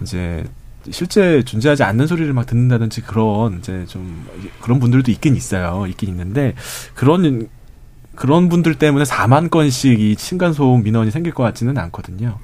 [0.00, 0.44] 이제
[0.90, 4.24] 실제 존재하지 않는 소리를 막 듣는다든지 그런 이제 좀
[4.60, 5.84] 그런 분들도 있긴 있어요.
[5.88, 6.54] 있긴 있는데
[6.94, 7.48] 그런
[8.14, 12.38] 그런 분들 때문에 4만 건씩 이 층간소음 민원이 생길 것 같지는 않거든요.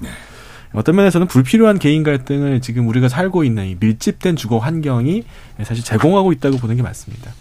[0.73, 5.23] 어떤 면에서는 불필요한 개인 갈등을 지금 우리가 살고 있는 이 밀집된 주거 환경이
[5.63, 7.31] 사실 제공하고 있다고 보는 게 맞습니다.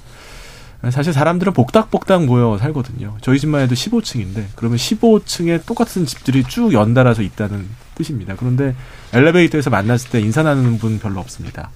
[0.90, 3.16] 사실 사람들은 복닥복닥 모여 살거든요.
[3.20, 8.35] 저희 집만 해도 15층인데 그러면 15층에 똑같은 집들이 쭉 연달아서 있다는 뜻입니다.
[8.37, 8.75] 그런데
[9.12, 11.70] 엘리베이터에서 만났을 때 인사 나누는 분 별로 없습니다.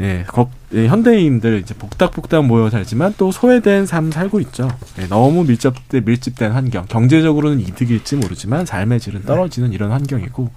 [0.00, 4.68] 예, 거- 예, 현대인들 이제 복닥복닥 모여 살지만 또 소외된 삶 살고 있죠.
[5.00, 10.50] 예, 너무 밀접된 밀집된 환경, 경제적으로는 이득일지 모르지만 삶의 질은 떨어지는 이런 환경이고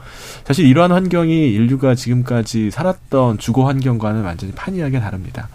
[0.43, 5.49] 사실 이러한 환경이 인류가 지금까지 살았던 주거 환경과는 완전히 판이하게 다릅니다.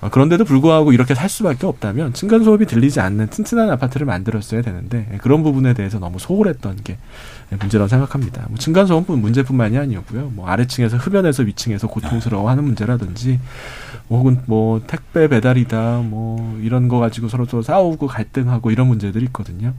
[0.00, 5.06] 어, 그런데도 불구하고 이렇게 살 수밖에 없다면 층간 소음이 들리지 않는 튼튼한 아파트를 만들었어야 되는데
[5.12, 6.96] 예, 그런 부분에 대해서 너무 소홀했던 게
[7.52, 8.46] 예, 문제라고 생각합니다.
[8.48, 10.32] 뭐 층간 소음뿐 문제뿐만이 아니었고요.
[10.34, 13.38] 뭐 아래층에서 흡연해서 위층에서 고통스러워하는 문제라든지
[14.08, 19.74] 혹은 뭐 택배 배달이다 뭐 이런 거 가지고 서로 또 싸우고 갈등하고 이런 문제들이 있거든요.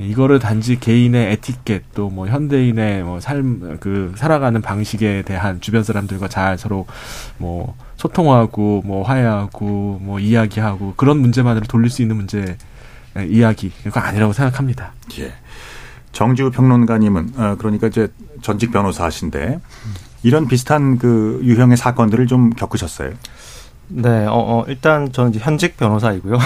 [0.00, 5.82] 예, 이거를 단지 개인의 에티켓 또 뭐 현대인의 뭐 삶 그 살아가는 방식에 대한 주변
[5.84, 6.86] 사람들과 잘 서로
[7.38, 12.56] 뭐 소통하고 뭐 화해하고 뭐 이야기하고 그런 문제만으로 돌릴 수 있는 문제
[13.18, 14.92] 예, 이야기 그거 아니라고 생각합니다.
[15.18, 15.32] 예.
[16.12, 18.08] 정지우 평론가님은 어, 그러니까 이제
[18.42, 19.60] 전직 변호사신데
[20.22, 23.12] 이런 비슷한 그 유형의 사건들을 좀 겪으셨어요.
[23.88, 26.38] 네, 어, 어, 일단 저는 현직 변호사이고요.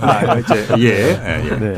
[0.00, 1.58] 아, 이제 예, 예, 예.
[1.58, 1.74] 네.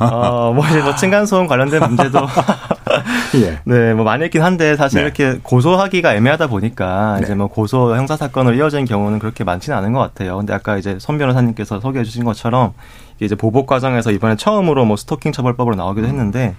[0.00, 2.18] 어, 뭐 이제 뭐 층간소음 관련된 문제도
[3.36, 3.60] 예.
[3.64, 5.04] 네, 뭐 많이 있긴 한데 사실 네.
[5.04, 7.24] 이렇게 고소하기가 애매하다 보니까 네.
[7.24, 10.38] 이제 뭐 고소 형사 사건으로 이어진 경우는 그렇게 많지는 않은 것 같아요.
[10.38, 12.72] 근데 아까 이제 손 변호사님께서 소개해 주신 것처럼
[13.20, 16.10] 이제 보복 과정에서 이번에 처음으로 뭐 스토킹 처벌법으로 나오기도 음.
[16.10, 16.56] 했는데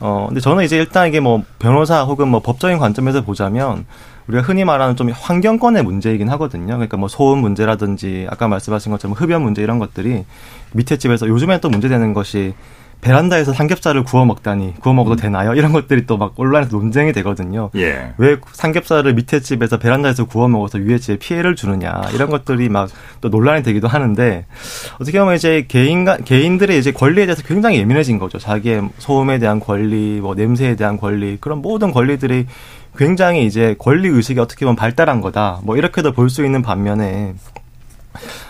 [0.00, 3.86] 어, 근데 저는 이제 일단 이게 뭐 변호사 혹은 뭐 법적인 관점에서 보자면
[4.28, 6.74] 우리가 흔히 말하는 좀 환경권의 문제이긴 하거든요.
[6.74, 10.24] 그러니까 뭐 소음 문제라든지 아까 말씀하신 것처럼 흡연 문제 이런 것들이
[10.72, 12.54] 밑에 집에서 요즘에 또 문제되는 것이
[13.00, 15.52] 베란다에서 삼겹살을 구워 먹다니 구워 먹어도 되나요?
[15.52, 17.68] 이런 것들이 또 막 온라인에서 논쟁이 되거든요.
[17.76, 18.14] 예.
[18.16, 22.88] 왜 삼겹살을 밑에 집에서 베란다에서 구워 먹어서 위에 집에 피해를 주느냐 이런 것들이 막
[23.20, 24.44] 또 논란이 되기도 하는데
[25.00, 28.38] 어떻게 보면 이제 개인 개인들의 이제 권리에 대해서 굉장히 예민해진 거죠.
[28.38, 32.46] 자기의 소음에 대한 권리, 뭐 냄새에 대한 권리 그런 모든 권리들이
[32.96, 35.60] 굉장히 이제 권리 의식이 어떻게 보면 발달한 거다.
[35.62, 37.34] 뭐 이렇게도 볼 수 있는 반면에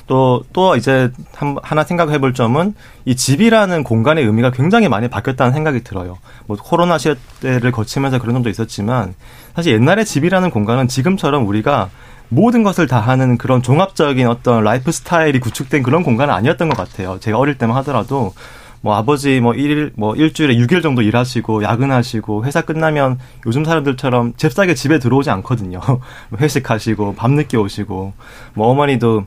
[0.07, 2.75] 또, 또 이제 한, 하나 생각해 볼 점은
[3.07, 6.19] 이 집이라는 공간의 의미가 굉장히 많이 바뀌었다는 생각이 들어요.
[6.47, 9.15] 뭐 코로나 시대를 거치면서 그런 점도 있었지만
[9.57, 11.89] 사실 옛날에 집이라는 공간은 지금처럼 우리가
[12.29, 17.19] 모든 것을 다 하는 그런 종합적인 어떤 라이프 스타일이 구축된 그런 공간은 아니었던 것 같아요.
[17.21, 18.35] 제가 어릴 때만 하더라도
[18.85, 24.75] 뭐 아버지 뭐 일, 뭐 일주일에 6일 정도 일하시고 야근하시고 회사 끝나면 요즘 사람들처럼 잽싸게
[24.75, 25.81] 집에 들어오지 않거든요.
[26.39, 28.13] 회식하시고 밤늦게 오시고
[28.53, 29.25] 뭐 어머니도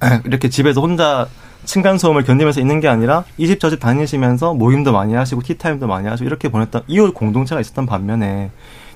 [0.26, 1.28] 이렇게 집에서 혼자
[1.64, 5.86] 층간 소음을 견디면서 있는 게 아니라 이 집 저 집 다니시면서 모임도 많이 하시고 티타임도
[5.86, 8.50] 많이 하시고 이렇게 보냈던 이웃 공동체가 있었던 반면에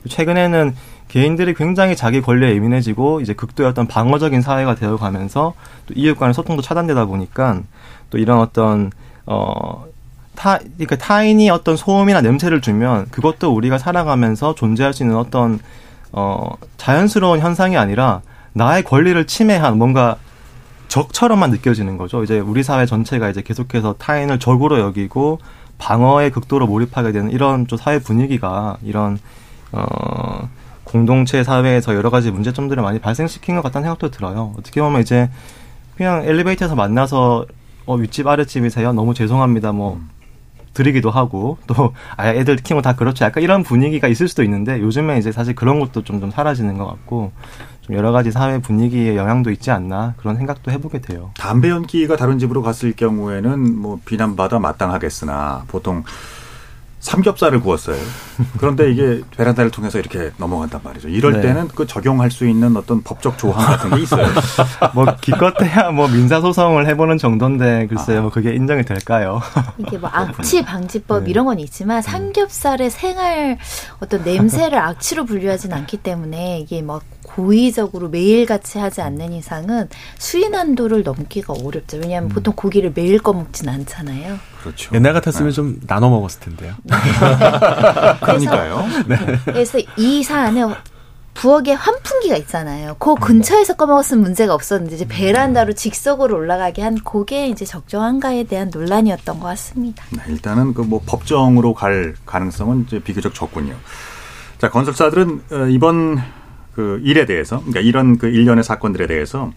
[0.08, 0.74] 최근에는
[1.06, 5.54] 개인들이 굉장히 자기 권리에 예민해지고 이제 극도의 어떤 방어적인 사회가 되어가면서
[5.86, 7.60] 또 이웃 간의 소통도 차단되다 보니까
[8.10, 8.90] 또 이런 어떤
[9.26, 9.84] 어
[10.34, 15.58] 타, 그러니까 타인이 어떤 소음이나 냄새를 주면 그것도 우리가 살아가면서 존재할 수 있는 어떤
[16.12, 20.16] 어 자연스러운 현상이 아니라 나의 권리를 침해한 뭔가
[20.88, 22.22] 적처럼만 느껴지는 거죠.
[22.22, 25.40] 이제 우리 사회 전체가 이제 계속해서 타인을 적으로 여기고
[25.78, 29.18] 방어의 극도로 몰입하게 되는 이런 좀 사회 분위기가 이런
[29.72, 30.48] 어
[30.84, 34.54] 공동체 사회에서 여러 가지 문제점들을 많이 발생시킨 것 같다는 생각도 들어요.
[34.58, 35.28] 어떻게 보면 이제
[35.96, 37.46] 그냥 엘리베이터에서 만나서
[37.86, 38.92] 어 윗집 아랫집이세요.
[38.92, 39.72] 너무 죄송합니다.
[39.72, 40.00] 뭐
[40.74, 43.24] 드리기도 하고 또 아, 애들 키우면 다 그렇죠.
[43.24, 46.86] 약간 이런 분위기가 있을 수도 있는데 요즘에 이제 사실 그런 것도 좀 좀 사라지는 것
[46.86, 47.32] 같고
[47.82, 51.30] 좀 여러 가지 사회 분위기에 영향도 있지 않나 그런 생각도 해보게 돼요.
[51.38, 56.02] 담배 연기가 다른 집으로 갔을 경우에는 뭐 비난받아 마땅하겠으나 보통
[57.06, 57.96] 삼겹살을 구웠어요.
[58.58, 61.08] 그런데 이게 베란다를 통해서 이렇게 넘어간단 말이죠.
[61.08, 61.40] 이럴 네.
[61.42, 64.26] 때는 그 적용할 수 있는 어떤 법적 조항 같은 게 있어요.
[64.92, 68.22] 뭐 기껏해야 뭐 민사 소송을 해보는 정도인데 글쎄요, 아.
[68.22, 69.40] 뭐 그게 인정이 될까요?
[69.78, 71.30] 이게 뭐 악취 방지법 네.
[71.30, 73.56] 이런 건 있지만 삼겹살의 생활
[74.00, 81.02] 어떤 냄새를 악취로 분류하진 않기 때문에 이게 막 고의적으로 매일같이 하지 않는 이상은 수위 난도를
[81.02, 81.98] 넘기가 어렵죠.
[81.98, 84.38] 왜냐하면 보통 고기를 매일 꺼먹진 않잖아요.
[84.60, 84.94] 그렇죠.
[84.94, 86.74] 옛날 같았으면 좀 나눠 먹었을 텐데요.
[88.22, 88.84] 그러니까요.
[89.44, 90.62] 그래서 이 사안에
[91.34, 92.96] 부엌에 환풍기가 있잖아요.
[92.98, 99.38] 그 근처에서 꺼먹었으면 문제가 없었는데 이제 베란다로 직속으로 올라가게 한 그게 이제 적정한가에 대한 논란이었던
[99.40, 100.02] 것 같습니다.
[100.10, 103.74] 네, 일단은 그 뭐 법정으로 갈 가능성은 이제 비교적 적군요.
[104.58, 106.22] 자, 건설사들은 어, 이번
[106.76, 109.50] 그 일에 대해서, 그러니까 이런 그 일련의 사건들에 대해서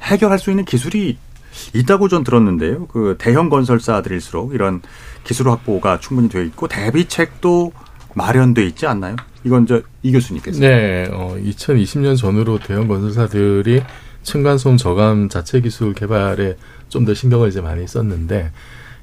[0.00, 1.18] 해결할 수 있는 기술이
[1.74, 2.86] 있다고 전 들었는데요.
[2.86, 4.80] 그 대형 건설사들일수록 이런
[5.22, 7.72] 기술 확보가 충분히 되어 있고 대비책도
[8.14, 9.16] 마련돼 있지 않나요?
[9.44, 10.60] 이건 저 이 교수님께서.
[10.60, 13.82] 네, 어, 2020년 전후로 대형 건설사들이
[14.22, 16.56] 층간소음 저감 자체 기술 개발에
[16.88, 18.50] 좀 더 신경을 이제 많이 썼는데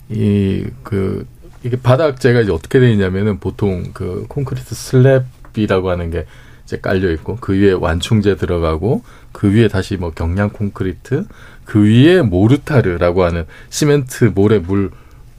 [0.10, 1.28] 이 그
[1.64, 6.26] 이게 바닥재가 이제 어떻게 되어 있냐면은 보통 그 콘크리트 슬랩이라고 하는 게
[6.70, 9.02] 이제 깔려 있고 그 위에 완충제 들어가고
[9.32, 11.26] 그 위에 다시 뭐 경량 콘크리트
[11.66, 14.92] 그 위에 모르타르라고 하는 시멘트 모래 물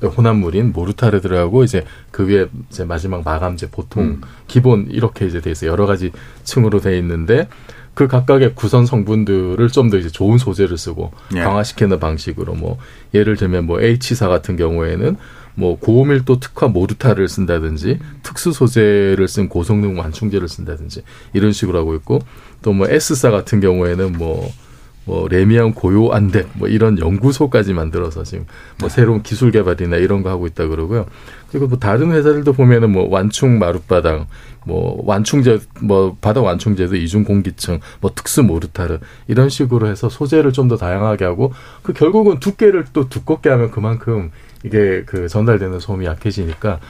[0.02, 4.20] 혼합물인 모르타르 들어가고 이제 그 위에 이제 마지막 마감재 보통 음.
[4.48, 5.70] 기본 이렇게 이제 돼 있어요.
[5.70, 6.10] 여러 가지
[6.42, 7.48] 층으로 돼 있는데
[7.94, 11.42] 그 각각의 구성 성분들을 좀 더 이제 좋은 소재를 쓰고 예.
[11.42, 12.78] 강화시키는 방식으로 뭐
[13.14, 15.16] 예를 들면 뭐 H사 같은 경우에는
[15.60, 21.02] 뭐 고밀도 특화 모르타를 쓴다든지 특수 소재를 쓴 고성능 완충제를 쓴다든지
[21.34, 22.20] 이런 식으로 하고 있고
[22.62, 28.46] 또 뭐 S사 같은 경우에는 뭐뭐 레미안 고요 안대 뭐 이런 연구소까지 만들어서 지금
[28.78, 31.06] 뭐 새로운 기술 개발이나 이런 거 하고 있다 그러고요.
[31.50, 34.28] 그리고 뭐 다른 회사들도 보면은 뭐 완충 마룻바닥,
[34.66, 40.68] 뭐 완충제, 뭐 바닥 완충제도 이중 공기층, 뭐 특수 모르타르 이런 식으로 해서 소재를 좀
[40.68, 44.30] 더 다양하게 하고 그 결국은 두께를 또 두껍게 하면 그만큼
[44.64, 46.80] 이게 그 전달되는 소음이 약해지니까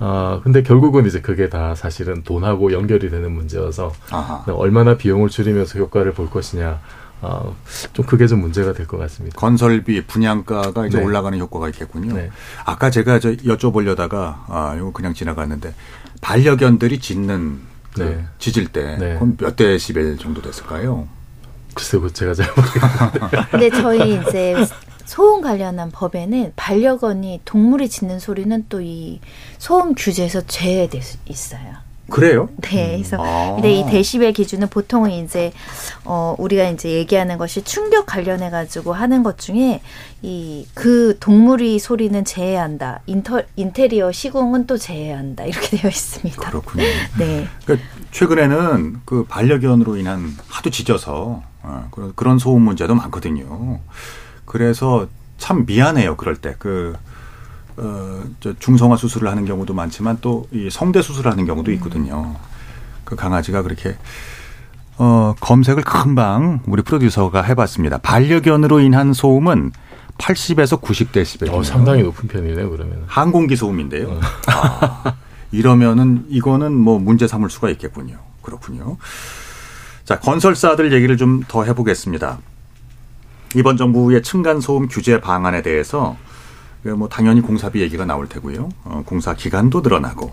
[0.00, 4.42] 아 근데 결국은 이제 그게 다 사실은 돈하고 연결이 되는 문제여서 아하.
[4.52, 6.80] 얼마나 비용을 줄이면서 효과를 볼 것이냐.
[7.22, 7.42] 아,
[7.92, 9.38] 좀 그게 좀 문제가 될 것 같습니다.
[9.38, 11.04] 건설비 분양가가 이제 네.
[11.04, 12.14] 올라가는 효과가 있겠군요.
[12.14, 12.30] 네.
[12.64, 15.74] 아까 제가 저 여쭤보려다가 아 이거 그냥 지나갔는데
[16.22, 17.58] 반려견들이 짖는
[17.94, 18.24] 그 네.
[18.38, 19.14] 짖을 때 네.
[19.16, 21.06] 그럼 몇 데시벨 정도 됐을까요?
[21.74, 23.46] 글쎄, 그 제가 잘 모르겠는데.
[23.50, 24.54] 근데 저희 이제
[25.10, 29.18] 소음 관련한 법에는 반려견이 동물이 짖는 소리는 또 이
[29.58, 31.74] 소음 규제에서 제외돼 있어요.
[32.08, 32.48] 그래요?
[32.62, 33.54] 네, 그래서 아.
[33.54, 35.52] 근데 이 데시벨 기준은 보통은 이제
[36.04, 39.80] 어 우리가 이제 얘기하는 것이 충격 관련해 가지고 하는 것 중에
[40.22, 43.00] 이 그 동물이 소리는 제외한다.
[43.06, 45.44] 인터 인테리어 시공은 또 제외한다.
[45.44, 46.40] 이렇게 되어 있습니다.
[46.50, 46.84] 그렇군요.
[47.18, 47.46] 네.
[47.64, 53.80] 그러니까 최근에는 그 반려견으로 인한 하도 짖어서 어, 그런- 그런 소음 문제도 많거든요.
[54.50, 55.06] 그래서
[55.38, 56.16] 참 미안해요.
[56.16, 56.94] 그럴 때 그.
[57.76, 62.34] 어, 저 중성화 수술을 하는 경우도 많지만 또 이 성대 수술을 하는 경우도 있거든요.
[63.04, 63.96] 그 강아지가 그렇게
[64.98, 67.98] 어, 검색을 금방 우리 프로듀서가 해봤습니다.
[67.98, 69.72] 반려견으로 인한 소음은
[70.18, 71.50] 80에서 90데시벨.
[71.54, 73.04] 어, 상당히 높은 편이네요, 그러면.
[73.06, 74.08] 항공기 소음인데요.
[74.10, 74.20] 어.
[74.48, 75.14] 아,
[75.52, 78.18] 이러면은 이거는 뭐 문제 삼을 수가 있겠군요.
[78.42, 78.98] 그렇군요.
[80.04, 82.38] 자, 건설사들 얘기를 좀 더 해보겠습니다.
[83.54, 86.16] 이번 정부의 층간 소음 규제 방안에 대해서
[86.82, 88.68] 그뭐 당연히 공사비 얘기가 나올 테고요.
[88.84, 90.32] 어, 공사 기간도 늘어나고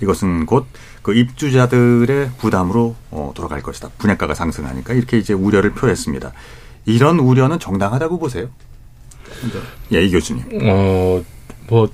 [0.00, 0.66] 이것은 곧
[1.08, 3.88] 그 입주자들의 부담으로 어, 돌아갈 것이다.
[3.96, 6.34] 분양가가 상승하니까 이렇게 이제 우려를 표했습니다.
[6.84, 8.50] 이런 우려는 정당하다고 보세요?
[9.94, 10.44] 예, 이 교수님.
[10.64, 11.24] 어,
[11.66, 11.88] 뭐,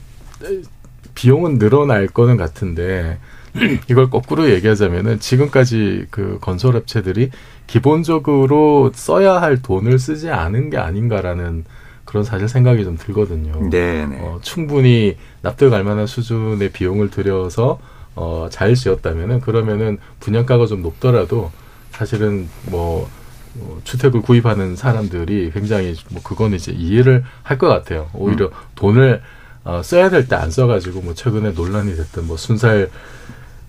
[1.14, 3.20] 비용은 늘어날 거는 같은데,
[3.88, 7.30] 이걸 거꾸로 얘기하자면은 지금까지 그 건설 업체들이
[7.66, 11.64] 기본적으로 써야 할 돈을 쓰지 않은 게 아닌가라는
[12.04, 13.68] 그런 사실 생각이 좀 들거든요.
[13.70, 14.18] 네네.
[14.20, 17.78] 어, 충분히 납득할 만한 수준의 비용을 들여서
[18.14, 21.50] 어, 잘 지었다면은 그러면은 분양가가 좀 높더라도
[21.90, 23.08] 사실은 뭐,
[23.54, 28.08] 뭐 주택을 구입하는 사람들이 굉장히 뭐 그거는 이제 이해를 할 것 같아요.
[28.14, 29.22] 오히려 돈을
[29.64, 32.90] 어, 써야 될 때 안 써가지고 뭐 최근에 논란이 됐던 뭐 순살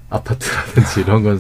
[0.10, 1.40] 아파트라든지 이런 건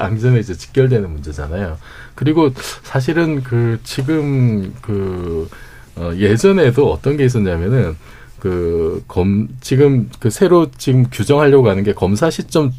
[0.00, 1.78] 양전에 이제 직결되는 문제잖아요.
[2.14, 2.50] 그리고
[2.82, 5.48] 사실은 그 지금 그
[5.96, 7.96] 어, 예전에도 어떤 게 있었냐면은
[8.40, 12.72] 그 검 지금 그 새로 지금 규정하려고 하는 게 검사 시점이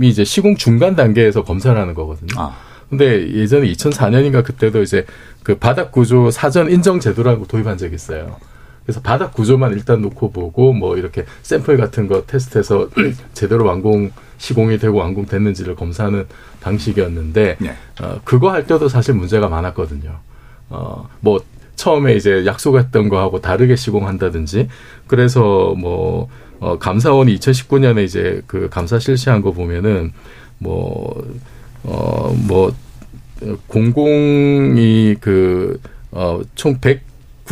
[0.00, 2.28] 이제 시공 중간 단계에서 검사를 하는 거거든요.
[2.40, 2.56] 아,
[2.88, 5.04] 근데 예전에 2004년인가 그때도 이제
[5.42, 8.36] 그 바닥 구조 사전 인정 제도라고 도입한 적이 있어요.
[8.84, 12.88] 그래서 바닥 구조만 일단 놓고 보고 뭐 이렇게 샘플 같은 거 테스트해서
[13.34, 16.26] 제대로 완공 시공이 되고 완공됐는지를 검사하는
[16.60, 17.76] 방식이었는데 네.
[18.00, 20.18] 어, 그거 할 때도 사실 문제가 많았거든요.
[20.70, 21.40] 어, 뭐
[21.76, 24.68] 처음에 이제 약속했던 거하고 다르게 시공한다든지
[25.06, 26.28] 그래서 뭐
[26.60, 30.12] 어, 감사원이 2019년에 이제 그 감사 실시한 거 보면은
[30.58, 31.24] 뭐
[31.84, 32.72] 어, 뭐,
[33.66, 35.80] 공공이 그,
[36.12, 36.78] 어, 총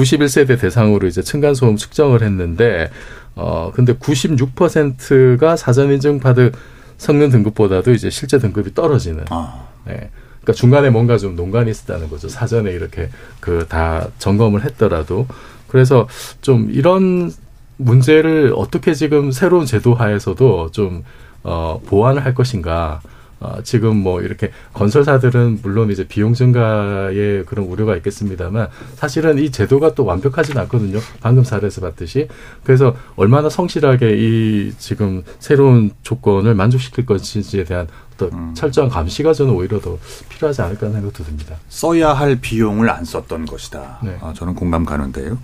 [0.01, 2.91] 191세대 대상으로 이제 층간소음 측정을 했는데,
[3.35, 6.53] 어, 근데 96%가 사전 인증 받은
[6.99, 9.25] 성능 등급보다도 이제 실제 등급이 떨어지는.
[9.31, 10.11] 아, 예.
[10.43, 12.29] 그러니까 중간에 뭔가 좀 농간이 있었다는 거죠.
[12.29, 13.11] 사전에 이렇게
[13.41, 15.27] 그 다 점검을 했더라도.
[15.69, 16.09] 그래서
[16.41, 17.33] 좀 이런
[17.77, 21.05] 문제를 어떻게 지금 새로운 제도 하에서도 좀,
[21.43, 23.01] 어, 보완을 할 것인가.
[23.41, 29.95] 어, 지금 뭐 이렇게 건설사들은 물론 이제 비용 증가에 그런 우려가 있겠습니다만 사실은 이 제도가
[29.95, 30.99] 또 완벽하진 않거든요.
[31.21, 32.29] 방금 사례에서 봤듯이.
[32.65, 37.89] 그래서 얼마나 성실하게 이 지금 새로운 조건을 만족시킬 것인지에 대한
[38.35, 38.53] 음.
[38.55, 39.97] 철저한 감시가 저는 오히려 더
[40.29, 41.57] 필요하지 않을까 하는 생각도 듭니다.
[41.71, 44.01] 써야 할 비용을 안 썼던 것이다.
[44.03, 44.19] 네.
[44.21, 45.39] 아, 저는 공감 가는데요.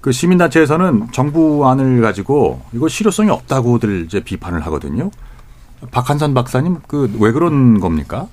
[0.00, 5.10] 그 시민단체에서는 정부안을 가지고 이거 실효성이 없다고들 이제 비판을 하거든요.
[5.90, 8.28] 박한선 박사님, 그 왜 그런 겁니까?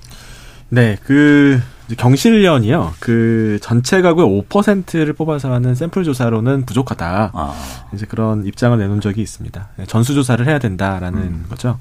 [0.68, 1.60] 네, 그
[1.96, 2.94] 경실련이요.
[2.98, 7.30] 그 전체 가구의 5%를 뽑아서 하는 샘플 조사로는 부족하다.
[7.34, 7.54] 아,
[7.92, 9.68] 이제 그런 입장을 내놓은 적이 있습니다.
[9.76, 11.44] 네, 전수 조사를 해야 된다라는 음.
[11.50, 11.78] 거죠.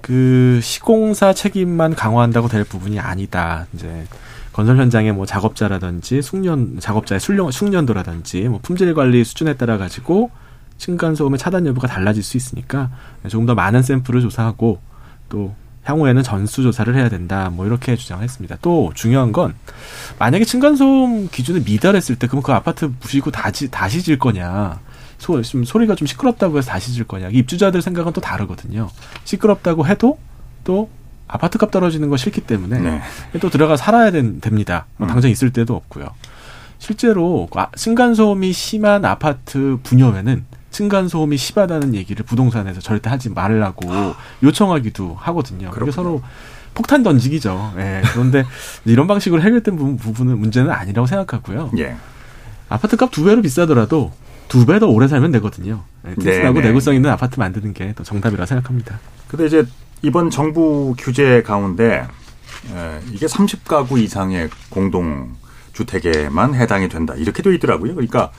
[0.00, 3.66] 그 시공사 책임만 강화한다고 될 부분이 아니다.
[3.74, 4.06] 이제
[4.52, 10.30] 건설 현장의 뭐 작업자라든지 숙련 작업자의 숙련 숙련도라든지 뭐 품질 관리 수준에 따라 가지고
[10.80, 12.90] 층간 소음의 차단 여부가 달라질 수 있으니까
[13.28, 14.80] 조금 더 많은 샘플을 조사하고
[15.28, 17.50] 또 향후에는 전수 조사를 해야 된다.
[17.50, 18.56] 뭐 이렇게 주장했습니다.
[18.62, 19.54] 또 중요한 건
[20.18, 24.80] 만약에 층간 소음 기준을 미달했을 때 그럼 그 아파트 부시고 다시 다시 질 거냐?
[25.18, 27.28] 소, 좀 소리가 좀 시끄럽다고 해서 다시 질 거냐?
[27.28, 28.88] 입주자들 생각은 또 다르거든요.
[29.24, 30.18] 시끄럽다고 해도
[30.64, 30.88] 또
[31.28, 33.00] 아파트 값 떨어지는 거 싫기 때문에 네.
[33.40, 34.86] 또 들어가 살아야 된- 됩니다.
[34.96, 35.08] 뭐 음.
[35.10, 36.08] 당장 있을 때도 없고요.
[36.78, 43.90] 실제로 아, 층간소음이 심한 아파트 분여에는 층간소음이 심하다는 얘기를 부동산에서 절대 하지 말라고
[44.42, 45.70] 요청하기도 하거든요.
[45.70, 45.92] 그렇군요.
[45.92, 46.22] 서로
[46.74, 47.74] 폭탄 던지기죠.
[47.78, 48.02] 예.
[48.12, 48.44] 그런데
[48.84, 51.72] 이런 방식으로 해결된 부분, 부분은 문제는 아니라고 생각하고요.
[51.78, 51.96] 예.
[52.68, 54.12] 아파트 값 두 배로 비싸더라도
[54.48, 55.82] 두 배 더 오래 살면 되거든요.
[56.06, 56.68] 예, 튼튼하고 네, 네.
[56.68, 58.98] 내구성 있는 아파트 만드는 게 더 정답이라고 생각합니다.
[59.28, 59.64] 근데 이제
[60.02, 62.06] 이번 정부 규제 가운데
[62.72, 65.34] 에, 이게 30가구 이상의 공동
[65.72, 67.14] 주택에만 해당이 된다.
[67.16, 67.94] 이렇게 돼 있더라고요.
[67.94, 68.30] 그러니까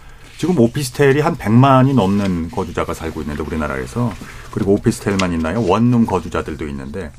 [0.42, 4.12] 지금 오피스텔이 한 100만이 넘는 거주자가 살고 있는데 우리나라에서
[4.50, 5.64] 그리고 오피스텔만 있나요?
[5.64, 7.12] 원룸 거주자들도 있는데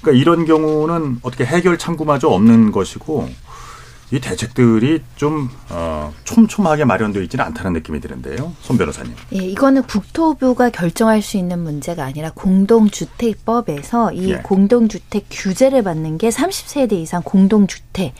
[0.00, 3.28] 그러니까 이런 경우는 어떻게 해결 창구마저 없는 것이고
[4.12, 8.52] 이 대책들이 좀 어, 촘촘하게 마련되어 있지는 않다는 느낌이 드는데요.
[8.60, 9.14] 손 변호사님.
[9.32, 14.36] 예, 이거는 국토부가 결정할 수 있는 문제가 아니라 공동주택법에서 이 예.
[14.36, 18.14] 공동주택 규제를 받는 게 30세대 이상 공동주택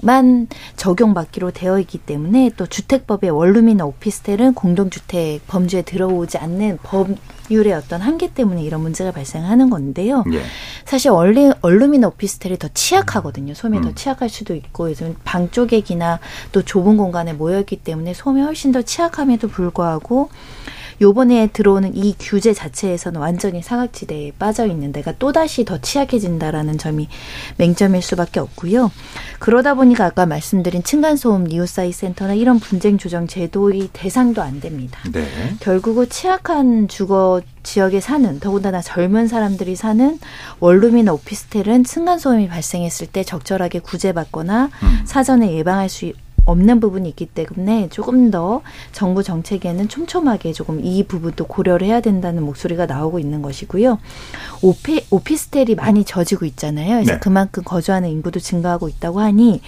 [0.00, 8.00] 만 적용받기로 되어 있기 때문에 또 주택법의 원룸이나 오피스텔은 공동주택 범주에 들어오지 않는 법률의 어떤
[8.00, 10.24] 한계 때문에 이런 문제가 발생하는 건데요.
[10.32, 10.42] 예.
[10.84, 13.54] 사실 원래 얼룸이나 오피스텔이 더 취약하거든요.
[13.54, 13.94] 소음이 더 음.
[13.94, 16.20] 취약할 수도 있고 요즘 방 쪼개기나
[16.52, 20.30] 또 좁은 공간에 모여 있기 때문에 소음이 훨씬 더 취약함에도 불구하고
[21.00, 27.08] 요번에 들어오는 이 규제 자체에서는 완전히 사각지대에 빠져 있는 데가 또다시 더 취약해진다라는 점이
[27.56, 28.90] 맹점일 수밖에 없고요.
[29.38, 35.00] 그러다 보니까 아까 말씀드린 층간소음 리우사이 센터나 이런 분쟁 조정 제도의 대상도 안 됩니다.
[35.12, 35.26] 네.
[35.60, 40.18] 결국은 취약한 주거 지역에 사는 더군다나 젊은 사람들이 사는
[40.60, 45.02] 원룸이나 오피스텔은 층간소음이 발생했을 때 적절하게 구제받거나 음.
[45.04, 46.12] 사전에 예방할 수
[46.48, 52.42] 없는 부분이 있기 때문에 조금 더 정부 정책에는 촘촘하게 조금 이 부분도 고려를 해야 된다는
[52.42, 53.98] 목소리가 나오고 있는 것이고요.
[54.62, 56.96] 오피, 오피스텔이 많이 져지고 있잖아요.
[56.96, 57.18] 그래서 네.
[57.18, 59.60] 그만큼 거주하는 인구도 증가하고 있다고 하니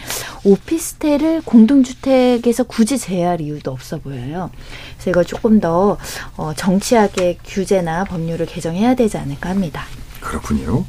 [0.45, 4.51] 오피스텔을 공동주택에서 굳이 제외할 이유도 없어 보여요.
[4.95, 5.99] 그래서 이걸 조금 더
[6.37, 9.85] 어, 정치하게 규제나 법률을 개정해야 되지 않을까 합니다.
[10.21, 10.85] 그렇군요.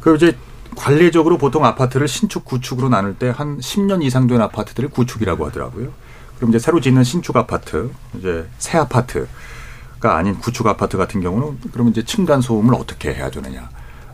[0.00, 0.36] 그 이제
[0.78, 5.92] 관리적으로 보통 아파트를 신축 구축으로 나눌 때 한 10년 이상 된 아파트들을 구축이라고 하더라고요.
[6.36, 11.92] 그럼 이제 새로 짓는 신축 아파트, 이제 새 아파트가 아닌 구축 아파트 같은 경우는 그러면
[11.92, 13.68] 이제 층간 소음을 어떻게 해야 되느냐?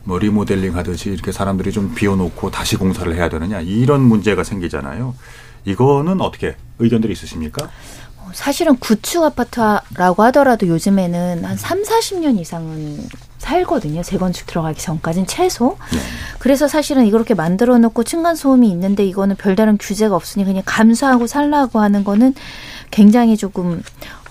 [0.04, 5.14] 뭐 리모델링 하듯이 이렇게 사람들이 좀 비워놓고 다시 공사를 해야 되느냐 이런 문제가 생기잖아요.
[5.66, 7.68] 이거는 어떻게 의견들이 있으십니까?
[8.32, 12.98] 사실은 구축 아파트라고 하더라도 요즘에는 한 3, 40년 이상은
[13.44, 14.02] 살거든요.
[14.02, 15.76] 재건축 들어가기 전까지는 최소.
[15.92, 15.98] 네.
[16.38, 21.78] 그래서 사실은 이렇게 만들어 놓고 층간 소음이 있는데 이거는 별다른 규제가 없으니 그냥 감수하고 살라고
[21.78, 22.34] 하는 거는
[22.90, 23.82] 굉장히 조금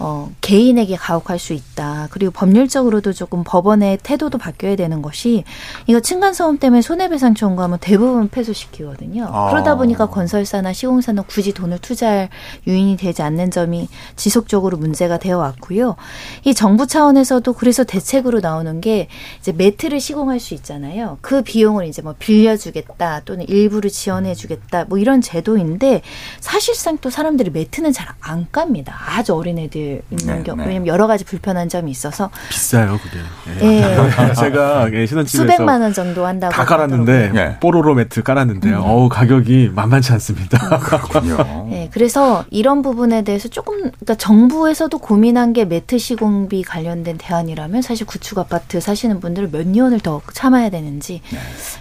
[0.06, 2.08] 어 개인에게 가혹할 수 있다.
[2.12, 5.46] 그리고 법률적으로도 조금 법원의 태도도 바뀌어야 되는 것이
[5.88, 9.30] 이거 층간 소음 때문에 손해배상 청구하면 대부분 패소시키거든요.
[9.32, 9.50] 아.
[9.50, 12.30] 그러다 보니까 건설사나 시공사는 굳이 돈을 투자할
[12.68, 13.88] 유인이 되지 않는 점이
[14.18, 15.96] 지속적으로 문제가 되어 왔고요.
[16.44, 19.08] 이 정부 차원에서도 그래서 대책으로 나오는 게
[19.40, 21.18] 이제 매트를 시공할 수 있잖아요.
[21.22, 26.02] 그 비용을 이제 뭐 빌려주겠다 또는 일부를 지원해주겠다 뭐 이런 제도인데
[26.42, 28.96] 사실상 또 사람들이 매트는 잘 안 깝니다.
[29.06, 30.68] 아주 어린 애들 있는 네, 경우 네.
[30.68, 33.20] 왜냐면 여러 가지 불편한 점이 있어서 비싸요, 그게.
[33.66, 34.34] 예.
[34.36, 37.32] 제가 예, 신혼집에서 수백만 원 정도 한다고 다 깔았는데.
[37.36, 37.58] 예.
[37.60, 38.80] 뽀로로 매트 깔았는데요.
[38.82, 40.58] 어우 가격이 만만치 않습니다.
[40.80, 41.68] 그렇군요.
[41.70, 48.06] 네, 그래서 이런 부분에 대해서 조금 그러니까 정부에서도 고민한 게 매트 시공비 관련된 대안이라면 사실
[48.08, 51.22] 구축 아파트 사시는 분들은 몇 년을 더 참아야 되는지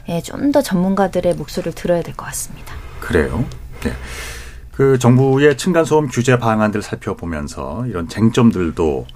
[0.08, 2.74] 예, 좀 더 전문가들의 목소리를 들어야 될 것 같습니다.
[3.00, 3.44] 그래요.
[3.82, 3.92] 네.
[4.72, 9.06] 그 정부의 층간소음 규제 방안들 살펴보면서 이런 쟁점들도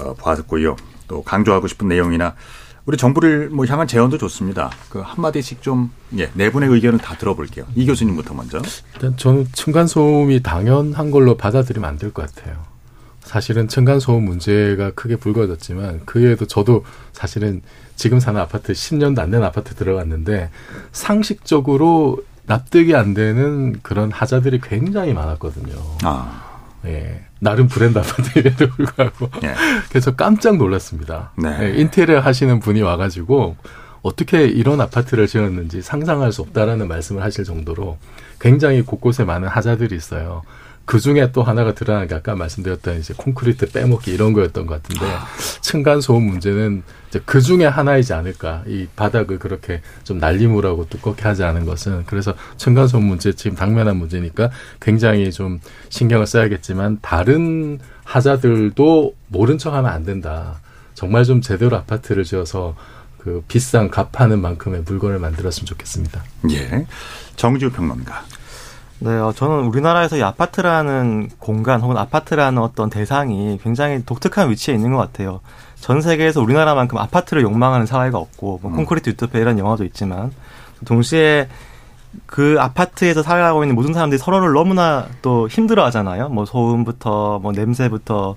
[0.00, 0.76] 어, 보았고요.
[1.08, 2.34] 또 강조하고 싶은 내용이나
[2.84, 4.70] 우리 정부를 뭐 향한 제언도 좋습니다.
[4.88, 7.64] 그 한마디씩 좀 예, 네 분의 의견을 다 들어볼게요.
[7.74, 8.60] 이 교수님부터 먼저.
[8.94, 12.56] 일단 저는 층간소음이 당연한 걸로 받아들이면 안 될 것 같아요.
[13.22, 17.62] 사실은 층간소음 문제가 크게 불거졌지만 그에도 저도 사실은
[17.94, 20.50] 지금 사는 아파트 10년도 안 된 아파트 들어갔는데
[20.90, 22.18] 상식적으로
[22.52, 25.74] 납득이 안 되는 그런 하자들이 굉장히 많았거든요.
[26.02, 26.42] 아,
[26.84, 27.24] 예.
[27.38, 29.30] 나름 브랜드 아파트에도 불구하고.
[29.44, 29.54] 예.
[29.88, 31.32] 그래서 깜짝 놀랐습니다.
[31.36, 31.56] 네.
[31.62, 33.56] 예, 인테리어 하시는 분이 와가지고
[34.02, 37.96] 어떻게 이런 아파트를 지었는지 상상할 수 없다라는 말씀을 하실 정도로
[38.38, 40.42] 굉장히 곳곳에 많은 하자들이 있어요.
[40.92, 45.06] 그 중에 또 하나가 드러난 게 아까 말씀드렸던 이제 콘크리트 빼먹기 이런 거였던 것 같은데
[45.62, 51.44] 층간 소음 문제는 이제 그 중에 하나이지 않을까 이 바닥을 그렇게 좀 날리무라고 두껍게 하지
[51.44, 54.50] 않은 것은 그래서 층간 소음 문제 지금 당면한 문제니까
[54.82, 60.60] 굉장히 좀 신경을 써야겠지만 다른 하자들도 모른 척하면 안 된다.
[60.92, 62.76] 정말 좀 제대로 아파트를 지어서
[63.16, 66.22] 그 비싼 값하는 만큼의 물건을 만들었으면 좋겠습니다.
[66.50, 66.86] 예.
[67.36, 68.41] 정지우 평론가.
[69.04, 74.92] 네, 어, 저는 우리나라에서 이 아파트라는 공간 혹은 아파트라는 어떤 대상이 굉장히 독특한 위치에 있는
[74.92, 75.40] 것 같아요.
[75.80, 78.76] 전 세계에서 우리나라만큼 아파트를 욕망하는 사회가 없고, 뭐 음.
[78.76, 80.30] 콘크리트 유토피아 이런 영화도 있지만,
[80.84, 81.48] 동시에
[82.26, 86.28] 그 아파트에서 살아가고 있는 모든 사람들이 서로를 너무나 또 힘들어 하잖아요.
[86.28, 88.36] 뭐 소음부터, 뭐 냄새부터,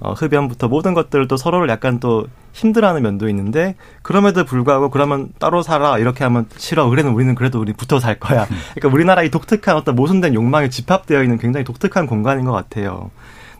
[0.00, 5.62] 어, 흡연부터 모든 것들을 또 서로를 약간 또 힘들어하는 면도 있는데 그럼에도 불구하고 그러면 따로
[5.62, 6.88] 살아 이렇게 하면 싫어.
[6.88, 8.46] 그래는 우리는 그래도 우리 붙어 살 거야.
[8.74, 13.10] 그러니까 우리나라 이 독특한 어떤 모순된 욕망이 집합되어 있는 굉장히 독특한 공간인 것 같아요.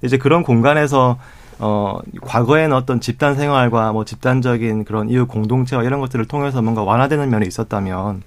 [0.02, 1.18] 이제 그런 공간에서
[1.58, 7.30] 어 과거에는 어떤 집단 생활과 뭐 집단적인 그런 이웃 공동체와 이런 것들을 통해서 뭔가 완화되는
[7.30, 8.22] 면이 있었다면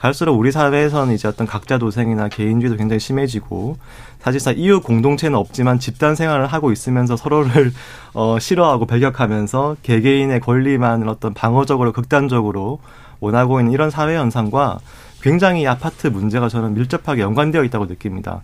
[0.00, 3.76] 갈수록 우리 사회에서는 이제 어떤 각자 도생이나 개인주의도 굉장히 심해지고
[4.18, 7.70] 사실상 이웃 공동체는 없지만 집단 생활을 하고 있으면서 서로를
[8.14, 12.78] 어 싫어하고 배격하면서 개개인의 권리만 어떤 방어적으로 극단적으로
[13.20, 14.78] 원하고 있는 이런 사회 현상과
[15.20, 18.40] 굉장히 이 아파트 문제가 저는 밀접하게 연관되어 있다고 느낍니다.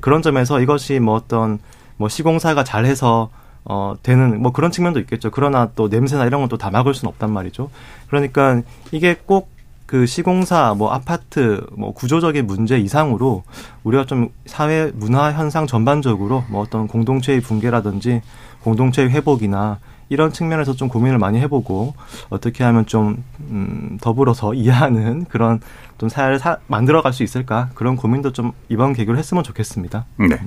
[0.00, 1.58] 그런 점에서 이것이 뭐 어떤
[1.96, 3.30] 뭐 시공사가 잘해서
[3.64, 5.32] 어 되는 뭐 그런 측면도 있겠죠.
[5.32, 7.68] 그러나 또 냄새나 이런 건또다 막을 수는 없단 말이죠.
[8.06, 9.59] 그러니까 이게 꼭
[9.90, 13.42] 그 시공사, 뭐 아파트, 뭐 구조적인 문제 이상으로
[13.82, 18.22] 우리가 좀 사회 문화 현상 전반적으로 뭐 어떤 공동체의 붕괴라든지
[18.62, 21.94] 공동체의 회복이나 이런 측면에서 좀 고민을 많이 해보고
[22.28, 25.60] 어떻게 하면 좀 음, 더불어서 이해하는 그런
[25.98, 30.06] 좀 사회를 사, 만들어갈 수 있을까 그런 고민도 좀 이번 계기로 했으면 좋겠습니다.
[30.18, 30.38] 네.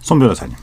[0.00, 0.54] 손 변호사님.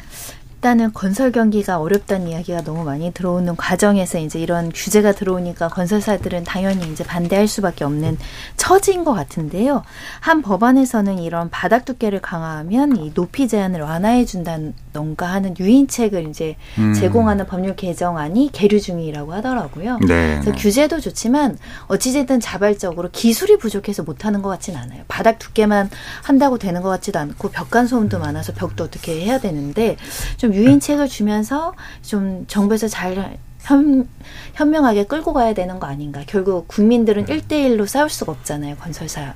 [0.55, 6.91] 일단은 건설 경기가 어렵다는 이야기가 너무 많이 들어오는 과정에서 이제 이런 규제가 들어오니까 건설사들은 당연히
[6.91, 8.17] 이제 반대할 수밖에 없는
[8.57, 9.83] 처지인 것 같은데요.
[10.21, 14.57] 한 법안에서는 이런 바닥 두께를 강화하면 이 높이 제한을 완화해 준다
[14.95, 16.93] 던가 하는 유인책을 이제 음.
[16.93, 19.99] 제공하는 법률 개정안이 계류 중이라고 하더라고요.
[20.07, 20.39] 네.
[20.41, 25.03] 그래서 규제도 좋지만 어찌됐든 자발적으로 기술이 부족해서 못하는 것 같진 않아요.
[25.09, 25.89] 바닥 두께만
[26.23, 29.97] 한다고 되는 것 같지도 않고 벽간 소음도 많아서 벽도 어떻게 해야 되는데
[30.37, 34.07] 좀 유인책을 주면서 좀 정부에서 잘 현,
[34.53, 36.21] 현명하게 끌고 가야 되는 거 아닌가.
[36.27, 39.33] 결국 국민들은 일대일로 싸울 수가 없잖아요, 건설사가.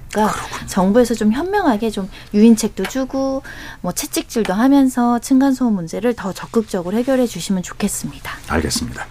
[0.68, 3.42] 정부에서 좀 현명하게 좀 유인책도 주고,
[3.82, 8.32] 뭐 채찍질도 하면서 층간소음 문제를 더 적극적으로 해결해 주시면 좋겠습니다.
[8.50, 9.08] 알겠습니다.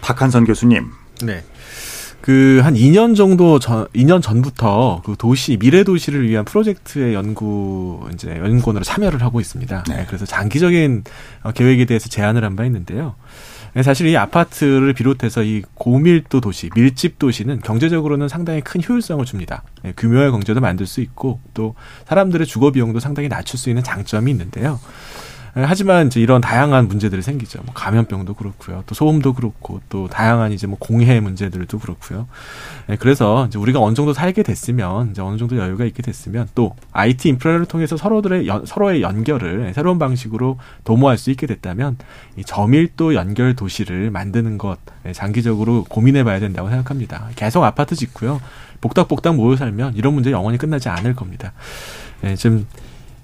[0.00, 0.90] 박한선 교수님.
[1.24, 1.44] 네.
[2.22, 8.28] 그 한 2년 정도 전 2년 전부터 그 도시 미래 도시를 위한 프로젝트의 연구 이제
[8.36, 9.82] 연구원으로 참여를 하고 있습니다.
[9.88, 9.96] 네.
[9.96, 11.02] 네, 그래서 장기적인
[11.42, 13.16] 어, 계획에 대해서 제안을 한 바 있는데요.
[13.74, 19.62] 네, 사실 이 아파트를 비롯해서 이 고밀도 도시, 밀집 도시는 경제적으로는 상당히 큰 효율성을 줍니다.
[19.82, 21.74] 네, 규모의 경제도 만들 수 있고 또
[22.06, 24.78] 사람들의 주거 비용도 상당히 낮출 수 있는 장점이 있는데요.
[25.56, 27.60] 예, 하지만 이제 이런 다양한 문제들이 생기죠.
[27.64, 28.84] 뭐 감염병도 그렇고요.
[28.86, 32.26] 또 소음도 그렇고 또 다양한 이제 뭐 공해 문제들도 그렇고요.
[32.88, 36.74] 예, 그래서 이제 우리가 어느 정도 살게 됐으면 이제 어느 정도 여유가 있게 됐으면 또
[36.92, 41.98] IT 인프라를 통해서 서로들의 연- 서로의 연결을 새로운 방식으로 도모할 수 있게 됐다면
[42.38, 47.28] 이 저밀도 연결 도시를 만드는 것 예, 장기적으로 고민해 봐야 된다고 생각합니다.
[47.36, 48.40] 계속 아파트 짓고요.
[48.80, 51.52] 복닥복닥 모여 살면 이런 문제 영원히 끝나지 않을 겁니다.
[52.24, 52.66] 예, 지금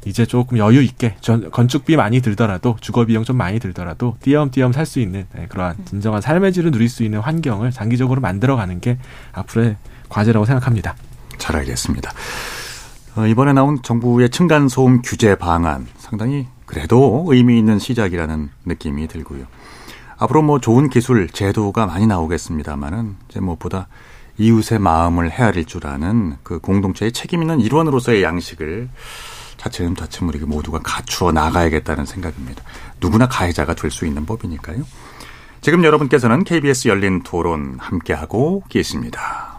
[0.05, 4.87] 이제 조금 여유 있게 전, 건축비 많이 들더라도 주거 비용 좀 많이 들더라도 띄엄띄엄 살
[4.87, 8.99] 수 있는 네, 그러한 진정한 삶의 질을 누릴 수 있는 환경을 장기적으로 만들어가는 게
[9.33, 9.77] 앞으로의
[10.09, 10.97] 과제라고 생각합니다.
[11.37, 12.11] 잘 알겠습니다.
[13.17, 19.45] 어, 이번에 나온 정부의 층간 소음 규제 방안 상당히 그래도 의미 있는 시작이라는 느낌이 들고요.
[20.19, 23.89] 앞으로 뭐 좋은 기술, 제도가 많이 나오겠습니다만은 이제 무엇보다
[24.39, 28.89] 이웃의 마음을 헤아릴 줄 아는 그 공동체의 책임 있는 일원으로서의 양식을
[29.59, 32.63] 차츰차츰 우리 모두가 갖추어 나가야겠다는 생각입니다.
[33.01, 34.85] 누구나 가해자가 될 수 있는 법이니까요.
[35.61, 39.59] 지금 여러분께서는 KBS 열린 토론 함께하고 계십니다.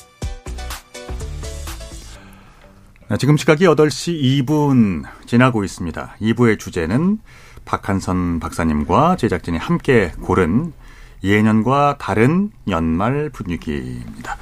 [3.17, 6.15] 지금 시각이 8시 2분 지나고 있습니다.
[6.21, 7.19] 2부의 주제는
[7.65, 10.71] 박한선 박사님과 제작진이 함께 고른
[11.23, 14.37] 예년과 다른 연말 분위기입니다.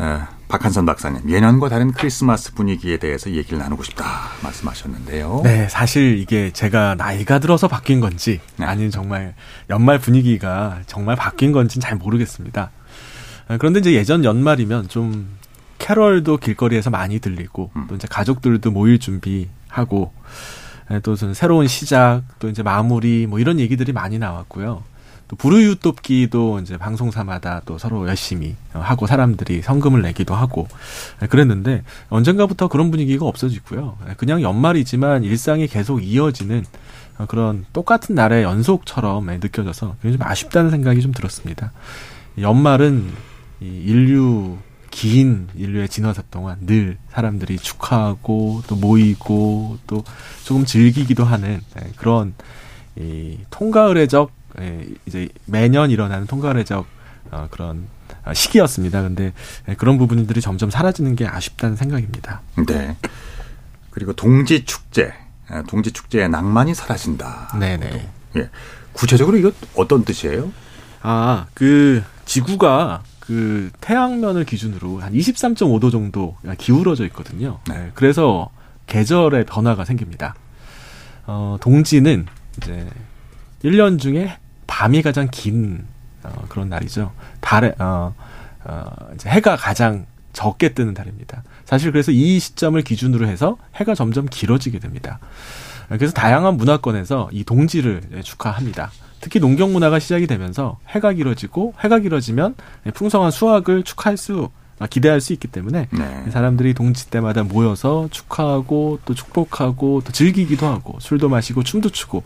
[0.00, 4.04] 에, 박한선 박사님, 예년과 다른 크리스마스 분위기에 대해서 얘기를 나누고 싶다
[4.42, 5.42] 말씀하셨는데요.
[5.44, 8.66] 네, 사실 이게 제가 나이가 들어서 바뀐 건지 네.
[8.66, 9.34] 아니면 정말
[9.68, 12.70] 연말 분위기가 정말 바뀐 건지는 잘 모르겠습니다.
[13.48, 15.28] 아, 그런데 이제 예전 연말이면 좀
[15.80, 17.86] 캐럴도 길거리에서 많이 들리고 음.
[17.88, 20.12] 또 이제 가족들도 모일 준비하고
[20.92, 24.84] 예, 또 무슨 새로운 시작 또 이제 마무리 뭐 이런 얘기들이 많이 나왔고요.
[25.26, 30.68] 또 불우이웃 돕기도 이제 방송사마다 또 서로 열심히 하고 사람들이 성금을 내기도 하고
[31.22, 33.96] 예, 그랬는데 언젠가부터 그런 분위기가 없어지고요.
[34.08, 36.64] 예, 그냥 연말이지만 일상이 계속 이어지는
[37.18, 41.72] 어, 그런 똑같은 날의 연속처럼 예, 느껴져서 굉장히 좀 아쉽다는 생각이 좀 들었습니다.
[42.38, 43.12] 연말은
[43.60, 44.58] 이 인류
[44.90, 50.04] 긴 인류의 진화사 동안 늘 사람들이 축하하고 또 모이고 또
[50.44, 52.34] 조금 즐기기도 하는 예, 그런
[52.96, 56.86] 이 통가을의적 예, 이제 매년 일어나는 통가을의적
[57.30, 57.86] 어, 그런
[58.24, 59.02] 어, 시기였습니다.
[59.02, 59.32] 근데
[59.68, 62.42] 예, 그런 부분들이 점점 사라지는 게 아쉽다는 생각입니다.
[62.66, 62.96] 네.
[63.90, 65.12] 그리고 동지 축제,
[65.50, 67.56] 에, 동지 축제의 낭만이 사라진다.
[67.58, 68.08] 네네.
[68.36, 68.50] 예.
[68.92, 70.52] 구체적으로 이거 어떤 뜻이에요?
[71.02, 77.60] 아, 그 지구가 그 태양면을 기준으로 한 23.5도 정도 기울어져 있거든요.
[77.68, 77.78] 네.
[77.78, 78.50] 네, 그래서
[78.88, 80.34] 계절의 변화가 생깁니다.
[81.28, 82.26] 어, 동지는
[82.56, 82.88] 이제
[83.62, 85.86] 1년 중에 밤이 가장 긴
[86.24, 87.12] 어, 그런 날이죠.
[87.40, 88.16] 달에 어,
[88.64, 91.44] 어, 이제 해가 가장 적게 뜨는 달입니다.
[91.66, 95.20] 사실 그래서 이 시점을 기준으로 해서 해가 점점 길어지게 됩니다.
[95.88, 98.90] 그래서 다양한 문화권에서 이 동지를 축하합니다.
[99.20, 102.54] 특히 농경 문화가 시작이 되면서 해가 길어지고 해가 길어지면
[102.94, 104.48] 풍성한 수확을 축하할 수
[104.88, 106.30] 기대할 수 있기 때문에 네.
[106.30, 112.22] 사람들이 동지 때마다 모여서 축하하고 또 축복하고 또 즐기기도 하고 술도 마시고 춤도 추고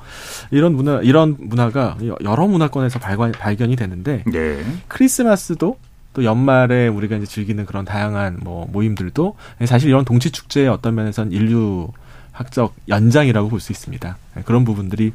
[0.53, 4.65] 이런 문화 이런 문화가 여러 문화권에서 발견, 발견이 되는데 네.
[4.87, 5.79] 크리스마스도
[6.13, 9.35] 또 연말에 우리가 이제 즐기는 그런 다양한 뭐 모임들도
[9.65, 11.89] 사실 이런 동치 축제의 어떤 면에선 인류
[12.31, 14.17] 학적 연장이라고 볼 수 있습니다.
[14.45, 15.13] 그런 부분들이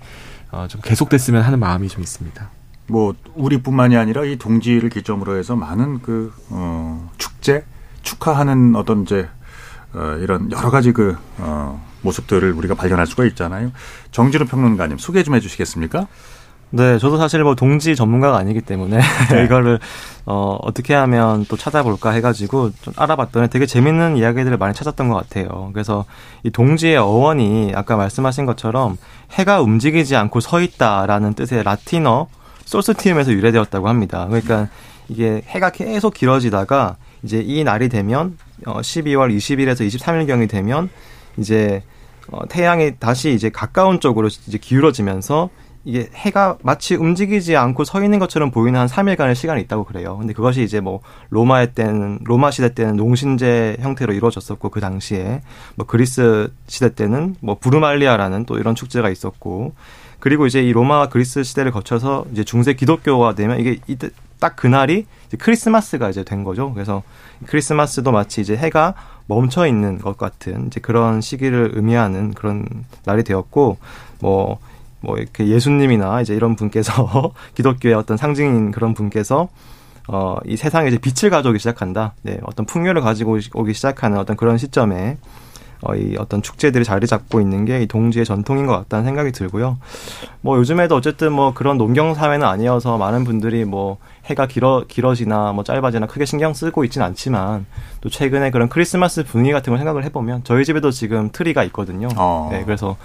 [0.51, 2.49] 어, 좀 계속됐으면 하는 마음이 좀 있습니다.
[2.87, 7.63] 뭐 우리뿐만이 아니라 이 동지를 기점으로 해서 많은 그 어, 축제
[8.01, 9.29] 축하하는 어떤 이제
[9.93, 13.71] 어, 이런 여러 가지 그 어, 모습들을 우리가 발견할 수가 있잖아요.
[14.11, 16.07] 정진우 평론가님 소개 좀 해주시겠습니까?
[16.71, 18.99] 네, 저도 사실 뭐 동지 전문가가 아니기 때문에
[19.45, 19.79] 이거를
[20.25, 25.71] 어, 어떻게 하면 또 찾아볼까 해가지고 좀 알아봤더니 되게 재밌는 이야기들을 많이 찾았던 것 같아요.
[25.73, 26.05] 그래서
[26.43, 28.97] 이 동지의 어원이 아까 말씀하신 것처럼
[29.31, 32.27] 해가 움직이지 않고 서 있다라는 뜻의 라틴어
[32.65, 34.27] 솔스티움에서 유래되었다고 합니다.
[34.27, 34.67] 그러니까
[35.07, 40.89] 이게 해가 계속 길어지다가 이제 이 날이 되면 어 12월 20일에서 23일경이 되면
[41.37, 41.81] 이제
[42.31, 45.49] 어 태양이 다시 이제 가까운 쪽으로 이제 기울어지면서
[45.89, 50.17] 이게 해가 마치 움직이지 않고 서 있는 것처럼 보이는 한 3일간의 시간이 있다고 그래요.
[50.19, 55.41] 근데 그것이 이제 뭐 로마의 때는 로마 시대 때는 농신제 형태로 이루어졌었고 그 당시에
[55.73, 59.73] 뭐 그리스 시대 때는 뭐 부르말리아라는 또 이런 축제가 있었고
[60.19, 64.09] 그리고 이제 이 로마와 그리스 시대를 거쳐서 이제 중세 기독교가 되면 이게 이때
[64.39, 66.71] 딱 그날이 이제 크리스마스가 이제 된 거죠.
[66.73, 67.01] 그래서
[67.47, 68.93] 크리스마스도 마치 이제 해가
[69.25, 72.67] 멈춰 있는 것 같은 이제 그런 시기를 의미하는 그런
[73.05, 73.77] 날이 되었고
[74.19, 74.59] 뭐
[75.01, 79.49] 뭐 이렇게 예수님이나 이제 이런 분께서 기독교의 어떤 상징인 그런 분께서
[80.07, 82.13] 어, 이 세상에 이제 빛을 가져오기 시작한다.
[82.23, 85.17] 네, 어떤 풍요를 가지고 오기 시작하는 어떤 그런 시점에
[85.81, 89.77] 어, 이 어떤 축제들이 자리 잡고 있는 게 이 동지의 전통인 것 같다는 생각이 들고요.
[90.41, 95.63] 뭐 요즘에도 어쨌든 뭐 그런 농경 사회는 아니어서 많은 분들이 뭐 해가 길어 길어지나 뭐
[95.63, 97.65] 짧아지나 크게 신경 쓰고 있지는 않지만
[98.01, 102.09] 또 최근에 그런 크리스마스 분위기 같은 걸 생각을 해보면 저희 집에도 지금 트리가 있거든요.
[102.17, 102.49] 어.
[102.51, 102.97] 네, 그래서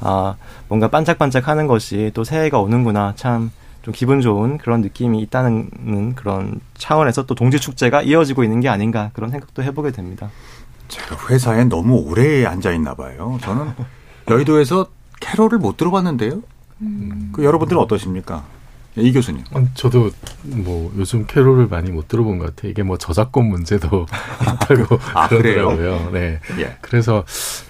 [0.00, 0.34] 아
[0.68, 3.50] 뭔가 반짝반짝하는 것이 또 새해가 오는구나 참.
[3.82, 9.10] 좀 기분 좋은 그런 느낌이 있다는 그런 차원에서 또 동지 축제가 이어지고 있는 게 아닌가
[9.12, 10.30] 그런 생각도 해보게 됩니다.
[10.94, 13.38] 제가 회사에 너무 오래 앉아 있나 봐요.
[13.42, 13.72] 저는
[14.30, 14.86] 여의도에서
[15.20, 16.42] 캐롤을 못 들어봤는데요.
[16.82, 17.30] 음.
[17.32, 18.44] 그 여러분들은 어떠십니까?
[18.96, 19.42] 이 교수님.
[19.74, 20.10] 저도
[20.42, 22.70] 뭐 요즘 캐롤을 많이 못 들어본 것 같아요.
[22.70, 24.06] 이게 뭐 저작권 문제도
[24.40, 26.10] 있다고 아, 그러더라고요.
[26.12, 26.38] 네.
[26.58, 26.76] 예.
[26.80, 27.24] 그래서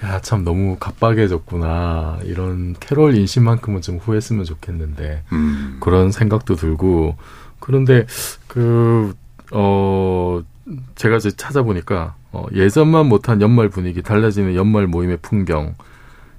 [0.04, 5.78] 야 참 너무 갑박해졌구나 이런 캐롤 인식만큼은 좀 후했으면 좋겠는데 음.
[5.80, 7.16] 그런 생각도 들고
[7.58, 8.04] 그런데
[8.48, 9.14] 그
[9.52, 10.42] 어
[10.94, 15.74] 제가 이제 찾아보니까 어, 예전만 못한 연말 분위기, 달라지는 연말 모임의 풍경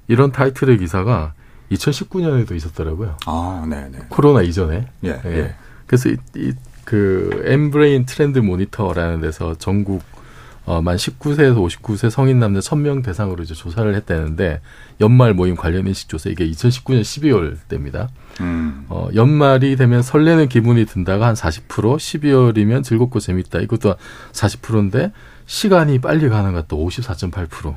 [0.07, 1.33] 이런 타이틀의 기사가
[1.71, 3.17] 2019년에도 있었더라고요.
[3.25, 3.99] 아, 네, 네.
[4.09, 4.87] 코로나 이전에.
[5.05, 5.21] 예.
[5.25, 5.37] 예.
[5.37, 5.55] 예.
[5.87, 10.03] 그래서 이, 이, 그 엠브레인 트렌드 모니터라는 데서 전국
[10.65, 14.61] 어, 만 19세에서 59세 성인 남녀 1000명 대상으로 이제 조사를 했다는데
[14.99, 18.09] 연말 모임 관련 인식 조사 이게 2019년 12월 때입니다.
[18.41, 18.85] 음.
[18.89, 23.59] 어, 연말이 되면 설레는 기분이 든다가 한 40%, 12월이면 즐겁고 재밌다.
[23.59, 23.95] 이것도
[24.31, 25.11] 40%인데
[25.45, 27.75] 시간이 빨리 가는 것도 54.8%.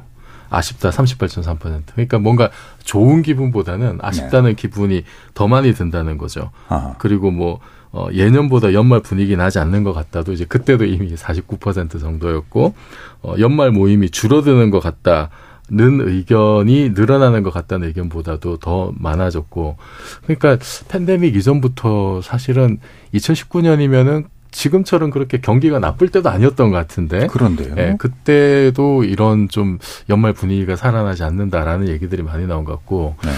[0.51, 1.83] 아쉽다 38.3%.
[1.93, 2.51] 그러니까 뭔가
[2.83, 4.55] 좋은 기분보다는 아쉽다는 네.
[4.55, 5.05] 기분이
[5.35, 6.51] 더 많이 든다는 거죠.
[6.69, 6.95] 아하.
[6.99, 7.61] 그리고 뭐
[7.91, 12.75] 어, 예년보다 연말 분위기 나지 않는 것 같다도 이제 그때도 이미 49% 정도였고
[13.23, 15.31] 어, 연말 모임이 줄어드는 것 같다.
[15.71, 19.77] 는 의견이 늘어나는 것 같다는 의견보다도 더 많아졌고
[20.23, 20.57] 그러니까
[20.89, 22.79] 팬데믹 이전부터 사실은
[23.13, 27.27] 2019년이면은 지금처럼 그렇게 경기가 나쁠 때도 아니었던 것 같은데.
[27.27, 27.75] 그런데요.
[27.79, 29.79] 예, 그때도 이런 좀
[30.09, 33.17] 연말 분위기가 살아나지 않는다라는 얘기들이 많이 나온 것 같고.
[33.25, 33.31] 네.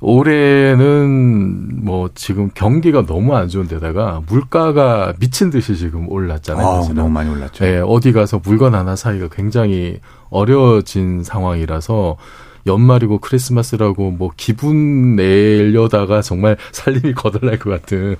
[0.00, 6.66] 올해는 뭐 지금 경기가 너무 안 좋은 데다가 물가가 미친 듯이 지금 올랐잖아요.
[6.66, 7.64] 아, 너무 많이 올랐죠.
[7.64, 12.18] 예, 어디 가서 물건 하나 사기가 굉장히 어려워진 상황이라서
[12.66, 18.16] 연말이고 크리스마스라고 뭐 기분 내려다가 정말 살림이 거덜날 것 같은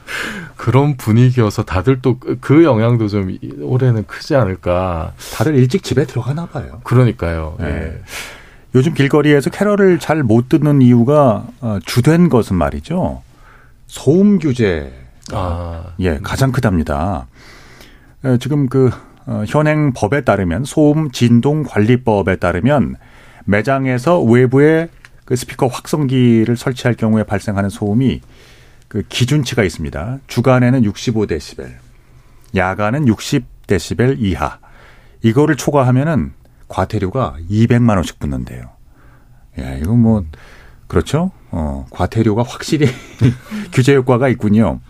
[0.56, 5.12] 그런 분위기여서 다들 또 그 영향도 좀 올해는 크지 않을까.
[5.34, 6.80] 다들 일찍 집에 들어가나 봐요.
[6.84, 7.56] 그러니까요.
[7.58, 7.66] 네.
[7.66, 8.00] 예.
[8.74, 13.22] 요즘 길거리에서 캐럴을 잘 못 듣는 이유가 어, 주된 것은 말이죠.
[13.86, 14.92] 소음 규제.
[15.32, 15.84] 아.
[16.00, 17.26] 예, 가장 크답니다.
[18.40, 18.90] 지금 그
[19.26, 22.96] 어, 현행 법에 따르면 소음 진동 관리법에 따르면
[23.44, 24.88] 매장에서 외부에
[25.24, 28.20] 그 스피커 확성기를 설치할 경우에 발생하는 소음이
[28.88, 30.18] 그 기준치가 있습니다.
[30.26, 31.72] 주간에는 65데시벨,
[32.54, 34.58] 야간은 60데시벨 이하.
[35.22, 36.32] 이거를 초과하면은
[36.68, 38.70] 과태료가 200만 원씩 붙는데요.
[39.60, 40.24] 야, 이거 뭐
[40.86, 41.32] 그렇죠?
[41.50, 42.86] 어, 과태료가 확실히
[43.72, 44.80] 규제 효과가 있군요.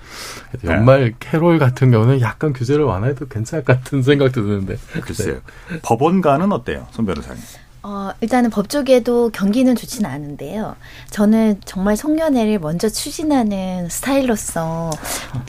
[0.65, 4.77] 연말 캐롤 같은 경우는 약간 규제를 완화해도 괜찮을 것 같은 생각도 드는데.
[5.01, 5.41] 글쎄요.
[5.83, 7.41] 법원가는 어때요, 손 변호사님?
[7.87, 10.74] 어, 일단은 법조계도 경기는 좋지는 않은데요.
[11.11, 14.91] 저는 정말 송년회를 먼저 추진하는 스타일로서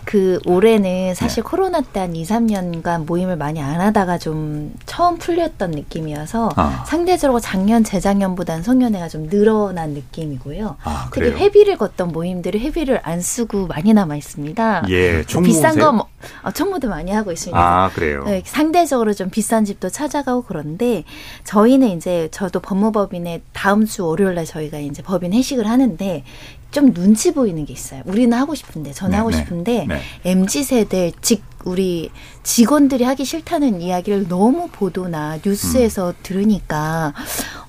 [0.03, 1.49] 그 올해는 사실 네.
[1.49, 6.83] 코로나 때 한 2, 3년간 모임을 많이 안 하다가 좀 처음 풀렸던 느낌이어서 아.
[6.85, 10.75] 상대적으로 작년, 재작년보다는 송년회가 좀 늘어난 느낌이고요.
[10.83, 11.37] 아, 특히 그래요?
[11.37, 14.85] 회비를 걷던 모임들이 회비를 안 쓰고 많이 남아 있습니다.
[14.89, 15.79] 예, 그 비싼?
[15.79, 16.07] 거 뭐,
[16.43, 17.57] 어, 총무도 많이 하고 있습니다.
[17.57, 18.23] 아, 그래요.
[18.25, 21.05] 네, 상대적으로 좀 비싼 집도 찾아가고 그런데
[21.45, 26.23] 저희는 이제 저도 법무법인에 다음 주 월요일 날 저희가 이제 법인 회식을 하는데
[26.71, 28.01] 좀 눈치 보이는 게 있어요.
[28.05, 30.01] 우리는 하고 싶은데 저는 네, 하고 네, 싶은데 네.
[30.25, 32.11] MZ 세대 즉 우리
[32.43, 36.13] 직원들이 하기 싫다는 이야기를 너무 보도나 뉴스에서 음.
[36.21, 37.13] 들으니까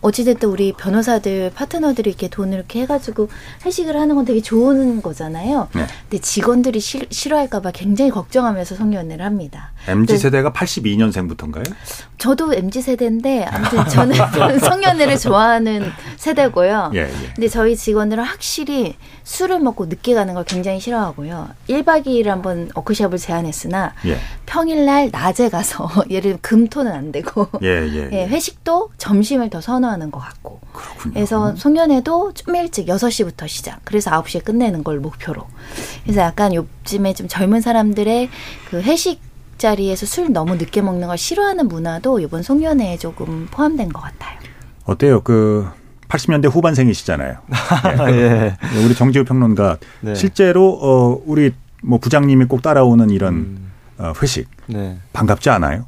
[0.03, 3.29] 어찌됐든 우리 변호사들 파트너들이 이렇게 돈을 이렇게 해가지고
[3.65, 5.69] 회식을 하는 건 되게 좋은 거잖아요.
[5.75, 5.87] 네.
[6.03, 9.73] 근데 직원들이 싫, 싫어할까봐 굉장히 걱정하면서 성년회를 합니다.
[9.89, 10.19] MZ 네.
[10.19, 11.65] 세대가 82년생부터인가요?
[12.19, 14.17] 저도 MZ 세대인데 아무튼 저는
[14.61, 16.93] 성년회를 좋아하는 세대고요.
[16.95, 17.33] 예, 예.
[17.35, 21.49] 근데 저희 직원들은 확실히 술을 먹고 늦게 가는 걸 굉장히 싫어하고요.
[21.69, 24.19] 1박 2일 한번 워크숍을 제안했으나 예.
[24.47, 28.09] 평일날 낮에 가서 예를 들면 금토는 안 되고 예, 예.
[28.13, 31.15] 예, 회식도 점심을 더 선호하는 것 같고 그렇군요.
[31.15, 33.81] 그래서 송년회도 좀 일찍 6시부터 시작.
[33.85, 35.47] 그래서 9시에 끝내는 걸 목표로.
[36.03, 38.29] 그래서 약간 요즘에 좀 젊은 사람들의
[38.71, 39.26] 그 회식
[39.59, 44.39] 자리에서 술 너무 늦게 먹는 걸 싫어하는 문화도 이번 송년회에 조금 포함된 것 같아요.
[44.85, 45.21] 어때요?
[45.23, 45.67] 그
[46.09, 47.39] 80년대 후반생이시잖아요.
[48.11, 48.57] 예.
[48.85, 50.15] 우리 정지우 평론가 네.
[50.15, 51.53] 실제로 어 우리
[51.83, 53.73] 뭐 부장님이 꼭 따라오는 이런 음.
[53.99, 54.99] 어, 회식 네.
[55.13, 55.87] 반갑지 않아요?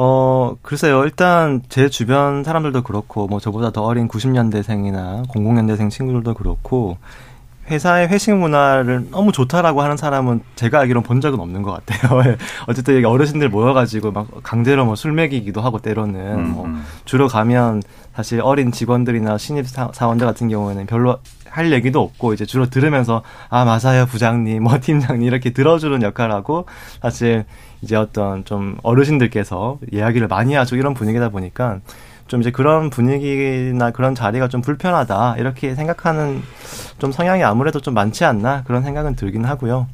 [0.00, 1.02] 어, 글쎄요.
[1.02, 6.98] 일단 제 주변 사람들도 그렇고, 뭐 저보다 더 어린 90년대생이나 00년대생 친구들도 그렇고,
[7.70, 12.22] 회사의 회식 문화를 너무 좋다라고 하는 사람은 제가 알기로는 본 적은 없는 것 같아요.
[12.30, 12.36] 예.
[12.66, 16.84] 어쨌든 어르신들 모여가지고 막 강제로 뭐 술 먹이기도 하고 때로는 뭐 음.
[17.04, 17.82] 주로 가면
[18.14, 23.22] 사실 어린 직원들이나 신입 사- 사원들 같은 경우에는 별로 할 얘기도 없고 이제 주로 들으면서
[23.48, 26.66] 아 맞아요 부장님 뭐 팀장님 이렇게 들어주는 역할하고
[27.00, 27.44] 사실
[27.80, 31.78] 이제 어떤 좀 어르신들께서 이야기를 많이 하죠 이런 분위기다 보니까
[32.28, 36.42] 좀 이제 그런 분위기나 그런 자리가 좀 불편하다 이렇게 생각하는
[36.98, 39.88] 좀 성향이 아무래도 좀 많지 않나 그런 생각은 들긴 하고요.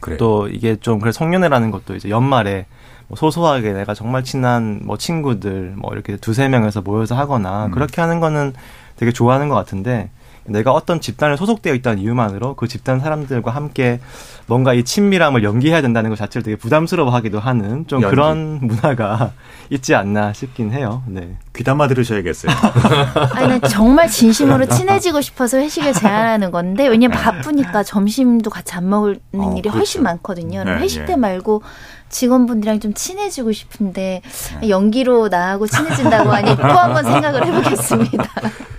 [0.00, 0.18] 그래요.
[0.18, 2.66] 또 이게 좀 그래 송년회라는 것도 이제 연말에
[3.08, 7.70] 뭐 소소하게 내가 정말 친한 뭐 친구들 뭐 이렇게 두세 명에서 모여서 하거나 음.
[7.72, 8.54] 그렇게 하는 거는
[8.96, 10.10] 되게 좋아하는 것 같은데
[10.44, 14.00] 내가 어떤 집단에 소속되어 있다는 이유만으로 그 집단 사람들과 함께
[14.46, 18.14] 뭔가 이 친밀함을 연기해야 된다는 것 자체를 되게 부담스러워하기도 하는 좀 연기.
[18.14, 19.32] 그런 문화가
[19.70, 21.02] 있지 않나 싶긴 해요.
[21.06, 21.36] 네.
[21.54, 22.52] 귀담아 들으셔야겠어요.
[23.34, 29.18] 아니, 난 정말 진심으로 친해지고 싶어서 회식을 제안하는 건데, 왜냐면 바쁘니까 점심도 같이 안 먹는
[29.36, 30.14] 어, 일이 훨씬 그렇죠.
[30.14, 30.64] 많거든요.
[30.64, 31.04] 네, 회식 예.
[31.06, 31.62] 때 말고
[32.08, 34.22] 직원분들이랑 좀 친해지고 싶은데,
[34.68, 38.24] 연기로 나하고 친해진다고 하니 또 한 번 생각을 해보겠습니다.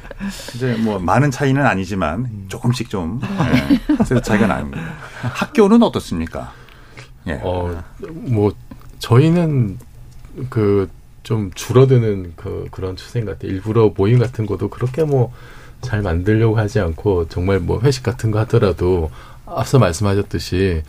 [0.56, 4.82] 이제 뭐 많은 차이는 아니지만 조금씩 좀 예, 그래서 차이가 납니다.
[5.22, 6.52] 학교는 어떻습니까?
[7.28, 7.40] 예.
[7.44, 8.54] 어, 뭐
[9.00, 9.78] 저희는
[10.50, 10.90] 그
[11.24, 13.50] 좀 줄어드는 그 그런 추세 같아요.
[13.50, 15.32] 일부러 모임 같은 것도 그렇게 뭐
[15.84, 19.12] 잘 만들려고 하지 않고 정말 뭐 회식 같은 거 하더라도
[19.46, 20.82] 앞서 말씀하셨듯이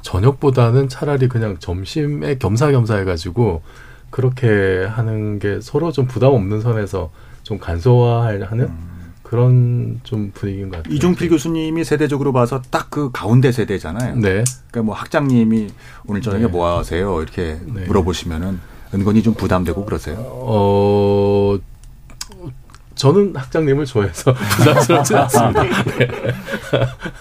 [0.00, 3.62] 저녁보다는 차라리 그냥 점심에 겸사겸사 해가지고
[4.08, 7.12] 그렇게 하는 게 서로 좀 부담 없는 선에서
[7.50, 8.70] 좀 간소화하는
[9.24, 10.94] 그런 좀 분위기인 것 같아요.
[10.94, 14.16] 이종필 교수님이 세대적으로 봐서 딱 그 가운데 세대잖아요.
[14.16, 14.42] 네.
[14.70, 15.68] 그러니까 뭐 학장님이
[16.06, 16.48] 오늘 저녁에 네.
[16.48, 17.22] 뭐 하세요?
[17.22, 17.84] 이렇게 네.
[17.86, 18.58] 물어보시면은
[18.94, 20.16] 은근히 좀 부담되고 그러세요.
[20.18, 21.56] 어,
[22.96, 25.62] 저는 학장님을 좋아해서 부담스럽지 않습니다.
[25.62, 26.08] 네.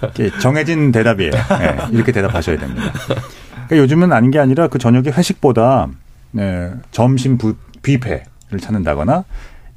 [0.02, 1.32] 이렇게 정해진 대답이에요.
[1.32, 2.92] 네, 이렇게 대답하셔야 됩니다.
[3.06, 5.88] 그러니까 요즘은 아닌 게 아니라 그 저녁에 회식보다
[6.32, 9.24] 네, 점심 부, 뷔페를 찾는다거나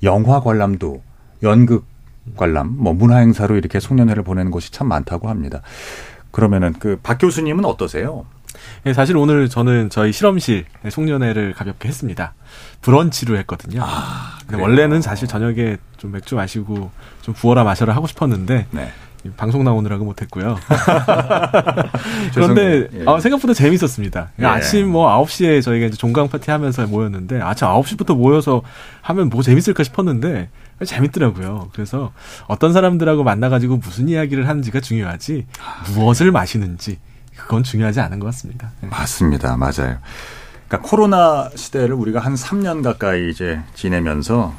[0.02, 1.02] 영화 관람도
[1.42, 1.84] 연극
[2.36, 5.60] 관람, 뭐 문화 행사로 이렇게 송년회를 보내는 곳이 참 많다고 합니다.
[6.30, 8.24] 그러면은 그 박 교수님은 어떠세요?
[8.86, 12.34] 예, 사실 오늘 저는 저희 실험실 송년회를 가볍게 했습니다.
[12.82, 13.82] 브런치로 했거든요.
[14.46, 14.62] 그래요?
[14.62, 16.90] 원래는 사실 저녁에 좀 맥주 마시고
[17.22, 18.92] 좀 부어라 마셔라 하고 싶었는데 네.
[19.24, 20.58] 이 방송 나오느라고 못했고요.
[22.34, 23.04] 그런데 예.
[23.06, 24.30] 아, 생각보다 재밌었습니다.
[24.40, 24.44] 예.
[24.44, 28.62] 아침 뭐 9시에 저희가 이제 종강 파티 하면서 모였는데 아침 9시부터 모여서
[29.00, 30.50] 하면 뭐 재밌을까 싶었는데
[30.84, 31.70] 재밌더라고요.
[31.72, 32.12] 그래서
[32.48, 35.46] 어떤 사람들하고 만나가지고 무슨 이야기를 하는지가 중요하지
[35.94, 36.98] 무엇을 마시는지
[37.36, 38.72] 그건 중요하지 않은 것 같습니다.
[38.82, 38.88] 예.
[38.88, 39.56] 맞습니다.
[39.56, 39.98] 맞아요.
[40.66, 44.52] 그러니까 코로나 시대를 우리가 한 3년 가까이 이제 지내면서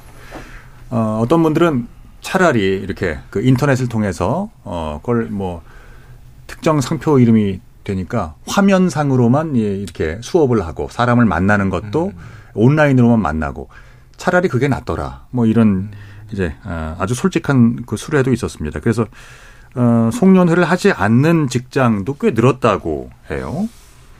[0.90, 1.88] 어, 어떤 분들은
[2.24, 5.62] 차라리 이렇게 그 인터넷을 통해서 어 그걸 뭐
[6.48, 12.14] 특정 상표 이름이 되니까 화면상으로만 예, 이렇게 수업을 하고 사람을 만나는 것도
[12.56, 13.70] 온라인으로만 만나고
[14.18, 15.28] 차라리 그게 낫더라.
[15.30, 15.92] 뭐 이런
[16.32, 18.80] 이제 어, 아주 솔직한 그 수레도 있었습니다.
[18.80, 19.06] 그래서
[19.76, 23.70] 어, 송년회를 하지 않는 직장도 꽤 늘었다고 해요.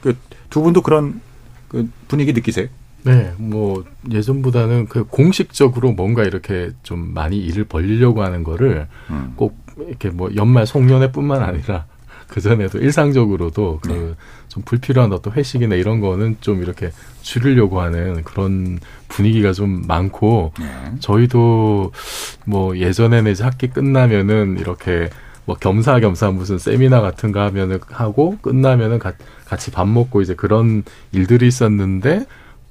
[0.00, 0.14] 그
[0.54, 1.20] 두 분도 그런
[1.66, 2.68] 그 분위기 느끼세요?
[3.04, 9.34] 네, 뭐 예전보다는 그 공식적으로 뭔가 이렇게 좀 많이 일을 벌리려고 하는 거를 음.
[9.36, 9.56] 꼭
[9.88, 11.84] 이렇게 뭐 연말 송년회뿐만 아니라
[12.28, 13.94] 그 전에도 일상적으로도 네.
[14.48, 16.90] 그좀 불필요한 어떤 회식이나 이런 거는 좀 이렇게
[17.20, 18.78] 줄이려고 하는 그런
[19.08, 20.66] 분위기가 좀 많고 네.
[21.00, 21.92] 저희도
[22.46, 25.10] 뭐 예전에는 이제 학기 끝나면은 이렇게
[25.44, 29.12] 뭐 겸사겸사 무슨 세미나 같은 거 하면은 하고 끝나면은 가-
[29.44, 30.82] 같이 밥 먹고 이제 그런
[31.12, 32.24] 일들이 있었는데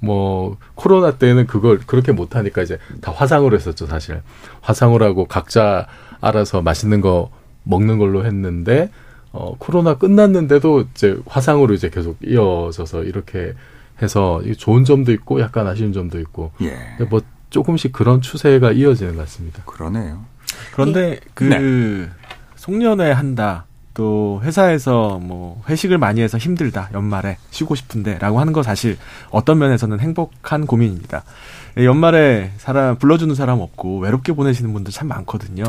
[0.04, 4.22] 뭐 코로나 때는 그걸 그렇게 못 하니까 이제 다 화상으로 했었죠 사실
[4.60, 5.86] 화상으로 하고 각자
[6.20, 7.30] 알아서 맛있는 거
[7.64, 8.90] 먹는 걸로 했는데
[9.32, 13.54] 어 코로나 끝났는데도 이제 화상으로 이제 계속 이어져서 이렇게
[14.02, 16.70] 해서 이 좋은 점도 있고 약간 아쉬운 점도 있고 예.
[16.96, 19.62] 근데 뭐 조금씩 그런 추세가 이어지는 것 같습니다.
[19.64, 20.24] 그러네요.
[20.72, 22.10] 그런데 그 네.
[22.56, 23.66] 송년회 한다.
[23.94, 28.98] 또 회사에서 뭐 회식을 많이 해서 힘들다 연말에 쉬고 싶은데라고 하는 거 사실
[29.30, 31.24] 어떤 면에서는 행복한 고민입니다.
[31.76, 35.64] 연말에 사람 불러주는 사람 없고 외롭게 보내시는 분들 참 많거든요.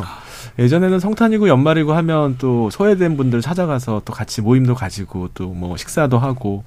[0.59, 6.19] 예전에는 성탄이고 연말이고 하면 또 소외된 분들 찾아가서 또 같이 모임도 가지고 또 뭐 식사도
[6.19, 6.63] 하고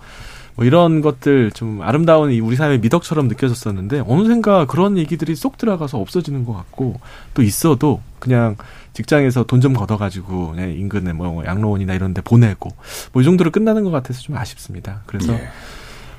[0.57, 5.99] 뭐 이런 것들 좀 아름다운 이 우리 사회의 미덕처럼 느껴졌었는데 어느샌가 그런 얘기들이 쏙 들어가서
[5.99, 6.99] 없어지는 것 같고
[7.35, 8.57] 또 있어도 그냥
[9.03, 12.71] 직장에서 돈 좀 걷어가지고 그냥 인근에 뭐 양로원이나 이런 데 보내고
[13.13, 15.03] 뭐 이 정도로 끝나는 것 같아서 좀 아쉽습니다.
[15.07, 15.49] 그래서 예.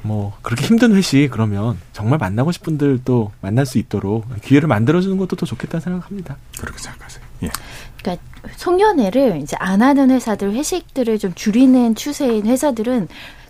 [0.01, 5.35] 뭐 그렇게 힘든 회식 그러면 정말 만나고 싶은 분들도 만날 수 있도록 기회를 만들어주는 것도
[5.35, 6.37] 더 좋겠다는 생각합니다.
[6.57, 7.23] 그렇게 생각하세요.
[7.43, 7.49] 예.
[8.01, 8.23] 그러니까
[8.55, 13.09] 송년회를 이제 안 하는 회사들 회식들을 좀 줄이는 추세인 회사들은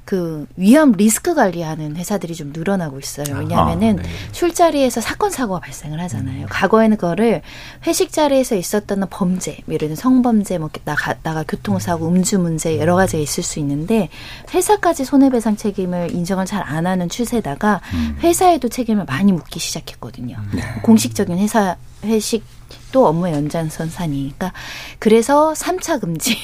[0.10, 3.28] 그 위험 리스크 관리하는 회사들이 좀 늘어나고 있어요.
[3.38, 4.10] 왜냐하면은 아, 네.
[4.32, 6.48] 술자리에서 사건 사고가 발생을 하잖아요.
[6.50, 7.44] 과거에는 그거를
[7.86, 12.96] 회식 자리에서 있었던 범죄, 뭐 예를 들면 성범죄, 뭐 나가 나가 교통사고, 음주 문제 여러
[12.96, 14.10] 가지가 있을 수 있는데
[14.52, 17.80] 회사까지 손해배상 책임을 인정을 잘 안 하는 추세다가
[18.24, 20.38] 회사에도 책임을 많이 묻기 시작했거든요.
[20.82, 22.44] 공식적인 회사 회식
[22.92, 24.54] 또 업무의 연장선상이니까
[25.00, 26.38] 그래서 3차 금지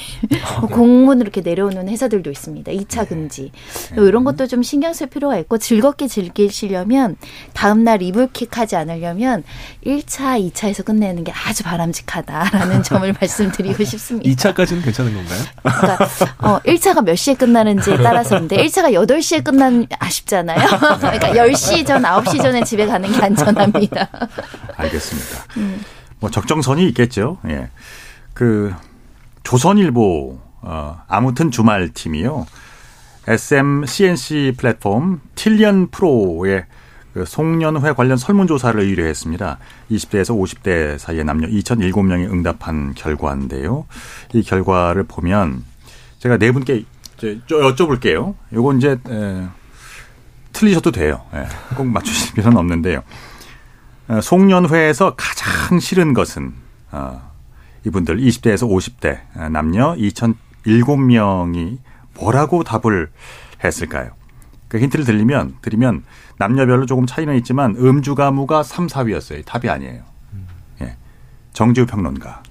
[0.60, 2.72] 뭐 공문으로 이렇게 내려오는 회사들도 있습니다.
[2.72, 3.52] 2차 금지
[3.96, 7.16] 뭐 이런 것도 좀 신경 쓸 필요가 있고 즐겁게 즐기시려면
[7.54, 9.44] 다음 날 이불킥하지 않으려면
[9.86, 14.30] 1차, 2차에서 끝내는 게 아주 바람직하다라는 점을 말씀드리고 싶습니다.
[14.30, 15.42] 2차까지는 괜찮은 건가요?
[15.62, 16.06] 그러니까
[16.40, 20.60] 어 1차가 몇 시에 끝나는지에 따라서인데 1차가 8시에 끝나면 아쉽잖아요.
[21.00, 24.10] 그러니까 10시 전, 9시 전에 집에 가는 게 안전합니다.
[24.78, 25.46] 알겠습니다.
[26.20, 27.38] 뭐 적정선이 있겠죠.
[27.48, 27.70] 예.
[28.34, 28.74] 그
[29.44, 32.46] 조선일보 어 아무튼 주말 팀이요.
[33.28, 36.66] SM CNC 플랫폼 틸리언 프로의
[37.14, 39.58] 그 송년회 관련 설문조사를 의뢰했습니다.
[39.90, 43.86] 20대에서 50대 사이의 남녀 2,007명이 응답한 결과인데요.
[44.34, 45.64] 이 결과를 보면
[46.20, 46.84] 제가 네 분께
[47.18, 48.36] 여쭤볼게요.
[48.52, 49.48] 요건 이제 에,
[50.52, 51.22] 틀리셔도 돼요.
[51.34, 51.46] 예,
[51.76, 53.02] 꼭 맞추실 필요는 없는데요.
[54.08, 56.54] 어, 송년회에서 가장 싫은 것은
[56.92, 57.32] 어,
[57.86, 61.78] 이분들 20대에서 50대 어, 남녀 2,007명이
[62.16, 63.10] 뭐라고 답을
[63.64, 64.12] 했을까요?
[64.68, 66.04] 그 힌트를 드리면 드리면
[66.38, 69.46] 남녀별로 조금 차이는 있지만 음주 가무가 3, 4위였어요.
[69.46, 70.04] 답이 아니에요.
[70.82, 70.98] 예.
[71.54, 72.44] 정지우 평론가.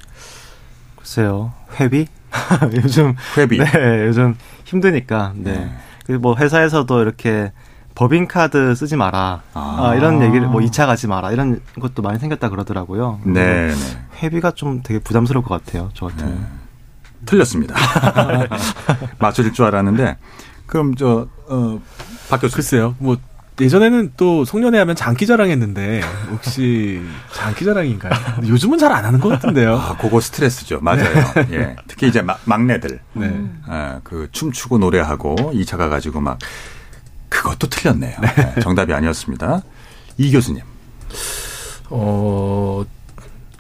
[0.97, 1.53] 글쎄요.
[1.79, 2.07] 회비?
[2.83, 3.59] 요즘 회비.
[3.59, 5.33] 네, 요즘 힘드니까.
[5.37, 5.71] 네.
[6.07, 7.53] 그리고 뭐 회사에서도 이렇게
[7.95, 9.43] 법인카드 쓰지 마라.
[9.55, 9.77] 아.
[9.81, 11.31] 아, 이런 얘기를 뭐 2차 가지 마라.
[11.33, 13.21] 이런 것도 많이 생겼다 그러더라고요.
[13.25, 13.75] 네, 네.
[14.23, 15.91] 회비가 좀 되게 부담스러울 것 같아요.
[15.95, 16.35] 저 같으면.
[16.35, 16.47] 네.
[17.27, 17.75] 틀렸습니다.
[19.19, 20.17] 맞춰질 줄 알았는데
[20.67, 21.81] 그럼 저 어,
[22.29, 22.55] 박 교수.
[22.57, 22.95] 글쎄요.
[22.99, 23.17] 뭐
[23.61, 27.01] 예전에는 또 송년회 하면 장기자랑 했는데 혹시
[27.33, 28.13] 장기자랑인가요?
[28.49, 29.77] 요즘은 잘 안 하는 것 같은데요.
[29.77, 30.81] 아, 그거 스트레스죠.
[30.83, 31.15] 맞아요.
[31.53, 31.77] 예.
[31.87, 32.99] 특히 이제 막, 막내들.
[33.15, 33.41] 네.
[33.67, 36.39] 아, 그 춤추고 노래하고 2차 가 가지고 막
[37.35, 38.17] 그것도 틀렸네요.
[38.21, 39.63] 네, 정답이 아니었습니다.
[40.19, 40.63] 이 교수님.
[41.91, 42.85] 어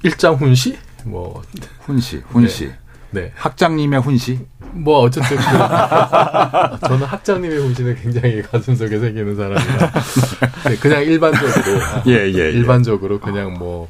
[0.03, 1.43] 일장 훈시 뭐
[1.81, 2.72] 훈시, 훈시.
[3.11, 3.33] 네.
[3.35, 4.39] 학장님의 훈시.
[4.72, 5.45] 뭐 어쨌든 그,
[6.89, 9.93] 저는 학장님의 훈시는 굉장히 가슴속에 새기는 사람이라
[10.66, 12.51] 네, 그냥 일반적으로 예, 예, 예.
[12.51, 13.89] 일반적으로 그냥 뭐.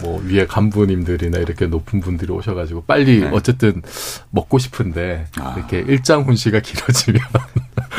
[0.00, 3.30] 뭐 위에 간부님들이나 이렇게 높은 분들이 오셔가지고 빨리 네.
[3.30, 3.82] 어쨌든
[4.30, 5.52] 먹고 싶은데 아.
[5.54, 7.20] 이렇게 일장 훈시가 길어지면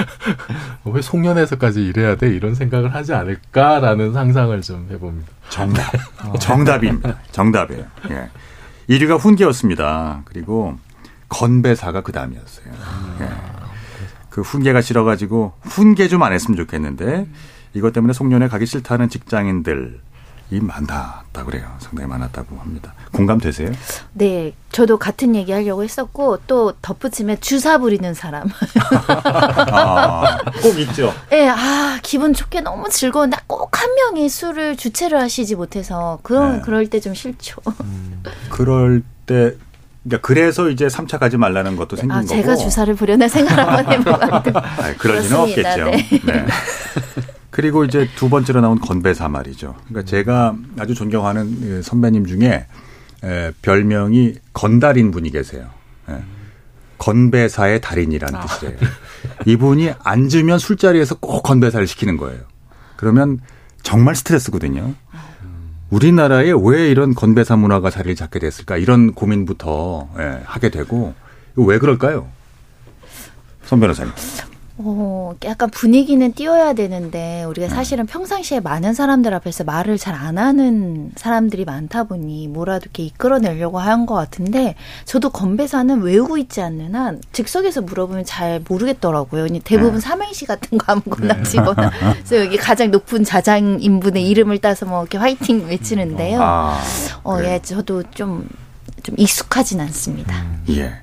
[0.86, 5.30] 왜 송년회에서까지 일해야 돼 이런 생각을 하지 않을까라는 상상을 좀 해봅니다.
[5.50, 5.92] 정답.
[6.40, 7.18] 정답입니다.
[7.32, 7.86] 정답이에요.
[8.10, 8.30] 예.
[8.90, 10.22] 1위가 훈계였습니다.
[10.26, 10.78] 그리고
[11.30, 12.66] 건배사가 그 다음이었어요.
[13.22, 13.30] 예.
[14.30, 17.28] 그 훈계가 싫어가지고 훈계 좀 안 했으면 좋겠는데
[17.74, 20.00] 이것 때문에 송년회 가기 싫다는 직장인들
[20.54, 21.66] 이 많았다고 그래요.
[21.80, 22.94] 상당히 많았다고 합니다.
[23.12, 23.72] 공감되세요?
[24.14, 28.48] 네, 저도 같은 얘기 하려고 했었고 또 덧붙이면 주사 부리는 사람.
[29.72, 31.12] 아, 꼭 있죠.
[31.32, 36.62] 예, 아 기분 좋게 너무 즐거운데 꼭 한 명이 술을 주체를 하시지 못해서 그런 네.
[36.64, 37.58] 그럴 때 좀 싫죠.
[38.50, 39.56] 그럴 때
[40.06, 42.28] 그러니까 그래서 이제 3차 가지 말라는 것도 생긴 아 거고.
[42.28, 44.22] 제가 주사를 부려낼 생각 한번 해보면
[44.56, 45.36] 아, 그럴 리는.
[45.36, 45.86] 없겠죠.
[45.86, 46.08] 네.
[46.26, 46.46] 네.
[47.54, 49.76] 그리고 이제 두 번째로 나온 건배사 말이죠.
[49.88, 52.66] 그러니까 제가 아주 존경하는 그 선배님 중에
[53.24, 55.70] 에, 별명이 건달인 분이 계세요.
[56.10, 56.18] 예.
[56.98, 58.78] 건배사의 달인이라는 뜻이에요.
[59.46, 62.42] 이분이 앉으면 술자리에서 꼭 건배사를 시키는 거예요.
[62.96, 63.40] 그러면
[63.84, 64.96] 정말 스트레스거든요.
[65.92, 71.14] 우리나라에 왜 이런 건배사 문화가 자리를 잡게 됐을까 이런 고민부터 예, 하게 되고
[71.56, 72.28] 왜 그럴까요?
[73.64, 74.12] 선 변호사님.
[74.78, 81.12] 어, 약간 분위기는 띄워야 되는데 우리가 사실은 평상시에 많은 사람들 앞에서 말을 잘 안 하는
[81.16, 87.22] 사람들이 많다 보니 뭐라도 이렇게 이끌어내려고 한 것 같은데 저도 건배사는 외우고 있지 않는 한
[87.34, 89.48] 즉석에서 물어보면 잘 모르겠더라고요.
[89.64, 90.00] 대부분 네.
[90.00, 91.92] 삼행시 같은 거 아무거나 치거나
[92.26, 96.40] 그래서 여기 가장 높은 자장 인분의 이름을 따서 뭐 이렇게 화이팅 외치는데요.
[96.42, 96.80] 아,
[97.24, 97.54] 어, 그래요?
[97.54, 98.48] 예, 저도 좀
[99.04, 100.34] 좀 익숙하진 않습니다.
[100.70, 100.94] 예.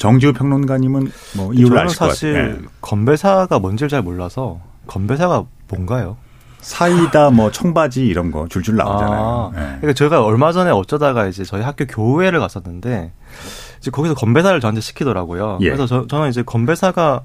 [0.00, 2.54] 정지우 평론가님은 뭐 이유를 저는 아실 것 사실 같아요.
[2.54, 2.58] 예.
[2.80, 6.16] 건배사가 뭔지를 잘 몰라서 건배사가 뭔가요?
[6.60, 9.52] 사이다, 뭐 청바지 이런 거 줄줄 나오잖아요.
[9.54, 9.60] 아, 예.
[9.80, 13.12] 그러니까 제가 얼마 전에 어쩌다가 이제 저희 학교 교회를 갔었는데
[13.78, 15.58] 이제 거기서 건배사를 저한테 시키더라고요.
[15.60, 15.66] 예.
[15.66, 17.20] 그래서 저, 저는 이제 건배사가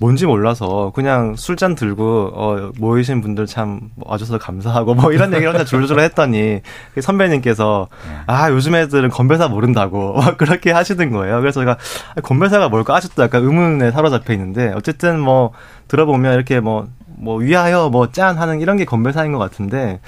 [0.00, 5.62] 뭔지 몰라서 그냥 술잔 들고 어 모이신 분들 참 와줘서 감사하고 뭐 이런 얘기를 혼자
[5.62, 6.62] 줄줄 했더니
[6.94, 7.86] 그 선배님께서
[8.26, 11.40] 아 요즘 애들은 건배사 모른다고 막 그렇게 하시는 거예요.
[11.40, 11.76] 그래서 제가
[12.16, 15.52] 아, 건배사가 뭘까 아직도 약간 의문에 사로잡혀 있는데 어쨌든 뭐
[15.88, 20.00] 들어보면 이렇게 뭐뭐 위하여 뭐 짠 하는 이런 게 건배사인 것 같은데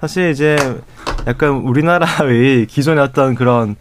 [0.00, 0.56] 사실 이제
[1.26, 3.76] 약간 우리나라의 기존의 어떤 그런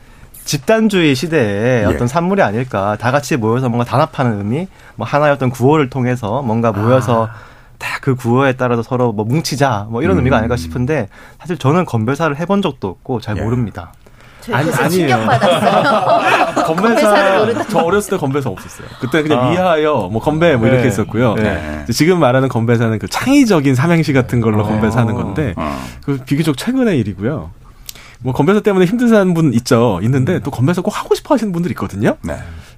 [0.45, 1.85] 집단주의 시대의 예.
[1.85, 2.97] 어떤 산물이 아닐까.
[2.99, 7.29] 다 같이 모여서 뭔가 단합하는 의미, 뭐 하나의 어떤 구호를 통해서 뭔가 모여서
[7.77, 10.19] 다그 구호에 따라서 서로 뭐 뭉치자, 뭐 이런 음.
[10.19, 13.41] 의미가 아닐까 싶은데 사실 저는 건배사를 해본 적도 없고 잘 예.
[13.41, 13.93] 모릅니다.
[14.89, 16.63] 충격받았어요.
[16.67, 17.65] 건배사를 모른다.
[17.69, 18.87] 저 어렸을 때 건배사 없었어요.
[18.99, 19.49] 그때 그냥 아.
[19.49, 20.87] 위하여 뭐 건배 뭐 이렇게 네.
[20.89, 21.35] 있었고요.
[21.35, 21.85] 네.
[21.91, 24.67] 지금 말하는 건배사는 그 창의적인 삼행시 같은 걸로 어.
[24.67, 25.81] 건배사하는 건데 어.
[26.03, 27.51] 그 비교적 최근의 일이고요.
[28.23, 29.99] 뭐 건배사 때문에 힘든 사는 분 있죠.
[30.03, 32.17] 있는데 또 건배사 꼭 하고 싶어 하시는 분들 있거든요.
[32.23, 32.37] 네.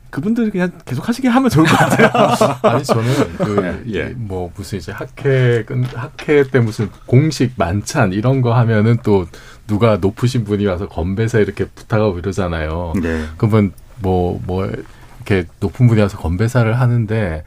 [0.10, 2.10] 그분들 그냥 계속 하시게 하면 좋을 것 같아요.
[2.64, 4.14] 아니 저는 그 예.
[4.16, 9.28] 뭐 무슨 이제 학회 끝 학회 때 무슨 공식 만찬 이런 거 하면은 또
[9.68, 12.94] 누가 높으신 분이 와서 건배사 이렇게 부탁하고 이러잖아요.
[13.02, 13.26] 네.
[13.38, 14.72] 그러면 뭐뭐
[15.18, 17.44] 이렇게 높은 분이 와서 건배사를 하는데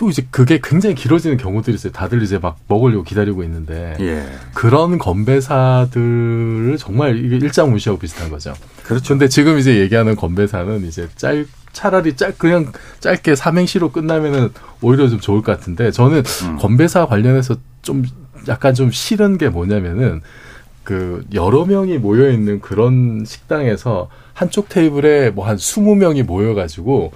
[0.00, 1.92] 또 이제 그게 굉장히 길어지는 경우들이 있어요.
[1.92, 4.24] 다들 이제 막 먹으려고 기다리고 있는데 예.
[4.54, 8.54] 그런 건배사들을 정말 이게 일장무시하고 비슷한 거죠.
[8.82, 9.12] 그렇죠.
[9.12, 14.48] 근데 지금 이제 얘기하는 건배사는 이제 짧 차라리 짧 그냥 짧게 삼행시로 끝나면은
[14.80, 16.56] 오히려 좀 좋을 것 같은데 저는 음.
[16.56, 18.02] 건배사 관련해서 좀
[18.48, 20.22] 약간 좀 싫은 게 뭐냐면은
[20.82, 27.12] 그 여러 명이 모여 있는 그런 식당에서 한쪽 테이블에 뭐한 20명이 모여 가지고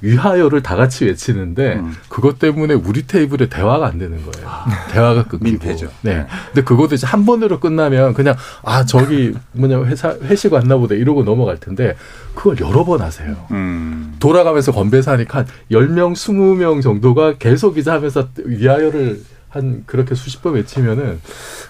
[0.00, 1.94] 위하여를 다 같이 외치는데 음.
[2.08, 4.50] 그것 때문에 우리 테이블에 대화가 안 되는 거예요.
[4.90, 5.44] 대화가 끊기고.
[5.44, 5.88] 민폐죠.
[6.02, 6.16] 네.
[6.16, 6.26] 네.
[6.46, 11.24] 근데 그것도 이제 한 번으로 끝나면 그냥 아 저기 뭐냐 회사 회식 왔나 보다 이러고
[11.24, 11.96] 넘어갈 텐데
[12.34, 13.36] 그걸 여러 번 하세요.
[13.50, 14.16] 음.
[14.20, 21.20] 돌아가면서 건배사니까 한 10명, 20명 정도가 계속 이제 하면서 위하여를 한 그렇게 수십 번 외치면은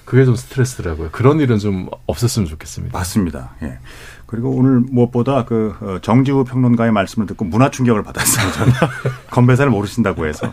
[0.04, 1.10] 그게 좀 스트레스더라고요.
[1.12, 2.96] 그런 일은 좀 없었으면 좋겠습니다.
[2.98, 3.54] 맞습니다.
[3.62, 3.78] 예.
[4.26, 8.52] 그리고 오늘 무엇보다 그 어, 정지우 평론가의 말씀을 듣고 문화 충격을 받았어요.
[8.52, 8.72] 저는
[9.30, 10.52] 건배사를 모르신다고 해서.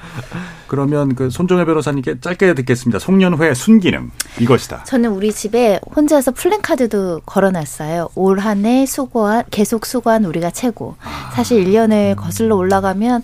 [0.68, 3.00] 그러면 그 손종혜 변호사님께 짧게 듣겠습니다.
[3.00, 4.84] 송년회 순기능 이것이다.
[4.86, 8.10] 저는 우리 집에 혼자서 플랜카드도 걸어놨어요.
[8.16, 10.96] 올 한 해 수고한, 계속 수고한 우리가 최고.
[11.36, 13.24] 사실 1년을 거슬러 올라가면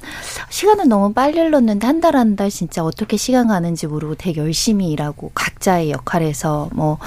[0.49, 4.91] 시간은 너무 빨리 흘렀는데 한 달 한 달 진짜 어떻게 시간 가는지 모르고 되게 열심히
[4.91, 6.97] 일하고 각자의 역할에서 뭐,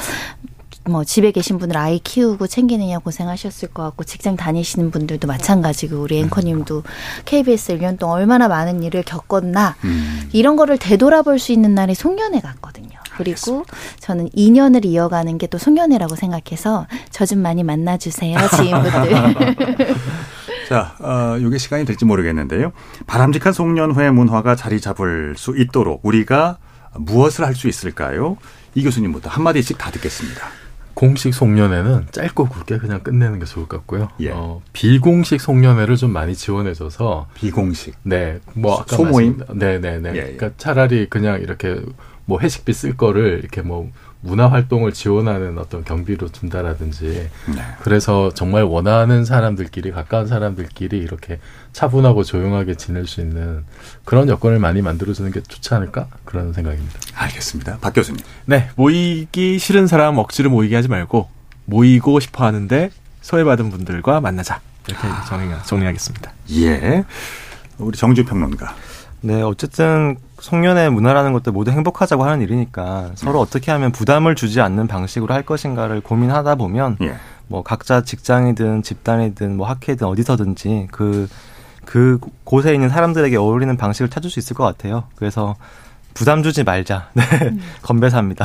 [0.84, 6.18] 뭐 집에 계신 분들 아이 키우고 챙기느냐 고생하셨을 것 같고 직장 다니시는 분들도 마찬가지고 우리
[6.18, 6.82] 앵커님도
[7.24, 10.28] KBS 1년 동안 얼마나 많은 일을 겪었나 음.
[10.32, 12.88] 이런 거를 되돌아볼 수 있는 날이 송년회 같거든요.
[13.16, 13.64] 그리고
[14.00, 19.94] 저는 2년을 이어가는 게 또 송년회라고 생각해서 저 좀 많이 만나주세요, 지인분들.
[20.68, 22.72] 자, 어, 이게 시간이 될지 모르겠는데요.
[23.06, 26.56] 바람직한 송년회 문화가 자리 잡을 수 있도록 우리가
[26.94, 28.38] 무엇을 할 수 있을까요?
[28.74, 30.40] 이 교수님부터 한마디씩 다 듣겠습니다.
[31.02, 34.08] 공식 송년회는 짧고 굵게 그냥 끝내는 게 좋을 것 같고요.
[34.20, 34.30] 예.
[34.30, 37.96] 어, 비공식 송년회를 좀 많이 지원해줘서 비공식.
[38.04, 39.38] 네, 뭐 아까 소모임?
[39.38, 40.10] 말씀- 네, 네, 네.
[40.10, 40.22] 예, 예.
[40.36, 41.80] 그러니까 차라리 그냥 이렇게
[42.24, 43.90] 뭐 회식비 쓸 거를 이렇게 뭐
[44.22, 47.62] 문화 활동을 지원하는 어떤 경비로 준다라든지 네.
[47.82, 51.40] 그래서 정말 원하는 사람들끼리 가까운 사람들끼리 이렇게
[51.72, 53.64] 차분하고 조용하게 지낼 수 있는
[54.04, 57.00] 그런 여건을 많이 만들어주는 게 좋지 않을까 그런 생각입니다.
[57.14, 57.78] 알겠습니다.
[57.80, 58.24] 박 교수님.
[58.46, 61.28] 네, 모이기 싫은 사람 억지로 모이게 하지 말고
[61.64, 62.90] 모이고 싶어 하는데
[63.22, 64.60] 소외받은 분들과 만나자.
[64.88, 66.32] 이렇게 정리, 정리하겠습니다.
[66.52, 67.04] 예.
[67.78, 68.74] 우리 정주 평론가.
[69.22, 74.88] 네, 어쨌든 송년회 문화라는 것도 모두 행복하자고 하는 일이니까 서로 어떻게 하면 부담을 주지 않는
[74.88, 77.14] 방식으로 할 것인가를 고민하다 보면 예.
[77.46, 81.28] 뭐 각자 직장이든 집단이든 뭐 학회든 어디서든지 그,
[81.84, 85.04] 그 곳에 있는 사람들에게 어울리는 방식을 찾을 수 있을 것 같아요.
[85.14, 85.54] 그래서
[86.14, 87.08] 부담 주지 말자.
[87.14, 87.22] 네.
[87.82, 88.44] 건배사입니다.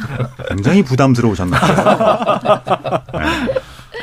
[0.48, 1.60] 굉장히 부담스러우셨나요?
[3.12, 3.53] 네.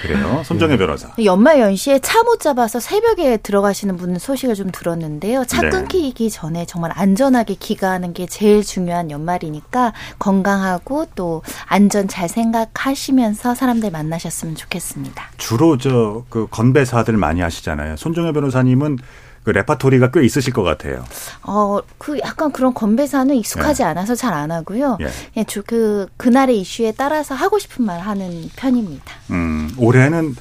[0.01, 0.41] 그래요.
[0.45, 1.09] 손정혜 변호사.
[1.23, 5.43] 연말 연시에 차 못 잡아서 새벽에 들어가시는 분 소식을 좀 들었는데요.
[5.45, 5.69] 차 네.
[5.69, 13.91] 끊기기 전에 정말 안전하게 귀가하는 게 제일 중요한 연말이니까 건강하고 또 안전 잘 생각하시면서 사람들
[13.91, 15.23] 만나셨으면 좋겠습니다.
[15.37, 17.97] 주로 저 그 건배사들 많이 하시잖아요.
[17.97, 18.97] 손정혜 변호사님은
[19.43, 21.03] 그 레파토리가 꽤 있으실 것 같아요.
[21.43, 24.97] 어, 그 약간 그런 건배사는 익숙하지 않아서 잘 안 하고요.
[25.01, 25.09] 예.
[25.37, 29.13] 예, 주, 그, 그날의 이슈에 따라서 하고 싶은 말 하는 편입니다.
[29.31, 30.35] 음, 올해는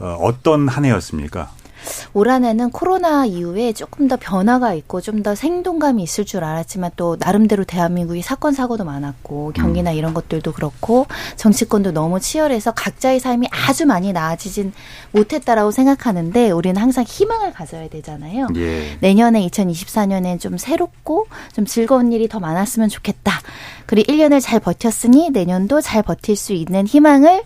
[0.00, 1.50] 어, 어떤 한 해였습니까?
[2.14, 7.16] 올 한해는 코로나 이후에 조금 더 변화가 있고 좀 더 생동감이 있을 줄 알았지만 또
[7.18, 13.84] 나름대로 대한민국이 사건 사고도 많았고 경기나 이런 것들도 그렇고 정치권도 너무 치열해서 각자의 삶이 아주
[13.84, 14.72] 많이 나아지진
[15.10, 18.46] 못했다라고 생각하는데 우리는 항상 희망을 가져야 되잖아요.
[18.56, 18.96] 예.
[19.00, 23.32] 내년에 2024년에 좀 새롭고 좀 즐거운 일이 더 많았으면 좋겠다.
[23.86, 27.42] 그리고 1년을 잘 버텼으니 내년도 잘 버틸 수 있는 희망을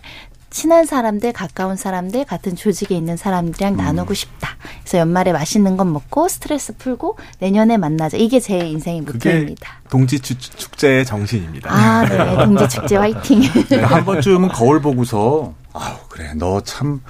[0.53, 4.49] 친한 사람들, 가까운 사람들, 같은 조직에 있는 사람들이랑 나누고 싶다.
[4.81, 8.17] 그래서 연말에 맛있는 것 먹고 스트레스 풀고 내년에 만나자.
[8.17, 9.81] 이게 제 인생의 모토입니다.
[9.89, 11.73] 동지 축- 축제의 정신입니다.
[11.73, 12.35] 아, 네.
[12.45, 13.41] 동지 축제 화이팅.
[13.67, 17.01] 그러니까 한 번쯤은 거울 보고서 아우 그래 너 참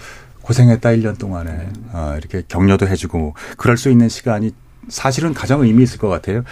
[0.41, 4.52] 고생했다 1년 동안에 어, 이렇게 격려도 해 주고 그럴 수 있는 시간이
[4.88, 6.44] 사실은 가장 의미 있을 것 같아요.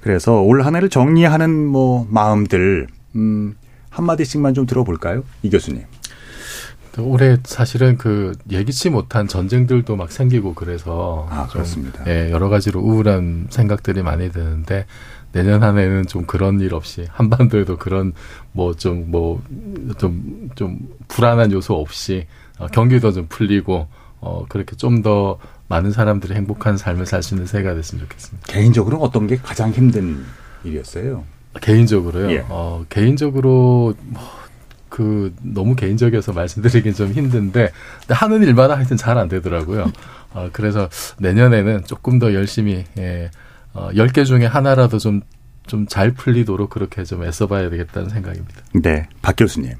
[0.00, 3.54] 그래서 올 한 해를 정리하는 뭐 마음들 음,
[3.90, 5.84] 한 마디씩만 좀 들어볼까요, 이 교수님?
[6.98, 12.04] 올해 사실은 그 예기치 못한 전쟁들도 막 생기고 그래서 아, 좀, 그렇습니다.
[12.06, 14.86] 예, 여러 가지로 우울한 생각들이 많이 드는데
[15.32, 18.12] 내년 한 해는 좀 그런 일 없이 한반도에도 그런
[18.52, 19.40] 뭐 좀 뭐
[19.98, 20.78] 좀 좀
[21.08, 22.26] 불안한 요소 없이
[22.58, 23.86] 어, 경기도 좀 풀리고
[24.20, 25.38] 어 그렇게 좀 더
[25.68, 28.46] 많은 사람들이 행복한 삶을 살 수 있는 새해가 됐으면 좋겠습니다.
[28.52, 30.22] 개인적으로 어떤 게 가장 힘든
[30.64, 31.24] 일이었어요?
[31.62, 32.30] 개인적으로요.
[32.32, 32.44] 예.
[32.50, 34.22] 어, 개인적으로 뭐,
[34.92, 37.70] 그 너무 개인적이어서 말씀드리긴 좀 힘든데
[38.00, 39.90] 근데 하는 일마다 하여튼 잘 안 되더라고요.
[40.34, 40.88] 어, 그래서
[41.18, 43.30] 내년에는 조금 더 열심히 예,
[43.72, 45.22] 어, 10개 중에 하나라도 좀
[45.66, 48.62] 좀 잘 풀리도록 그렇게 좀 애써봐야 되겠다는 생각입니다.
[48.82, 49.74] 네, 박 교수님.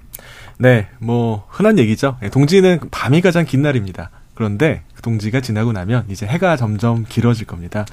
[0.59, 2.19] 네, 뭐 흔한 얘기죠.
[2.23, 4.11] 예, 동지는 밤이 가장 긴 날입니다.
[4.35, 7.85] 그런데 그 동지가 지나고 나면 이제 해가 점점 길어질 겁니다.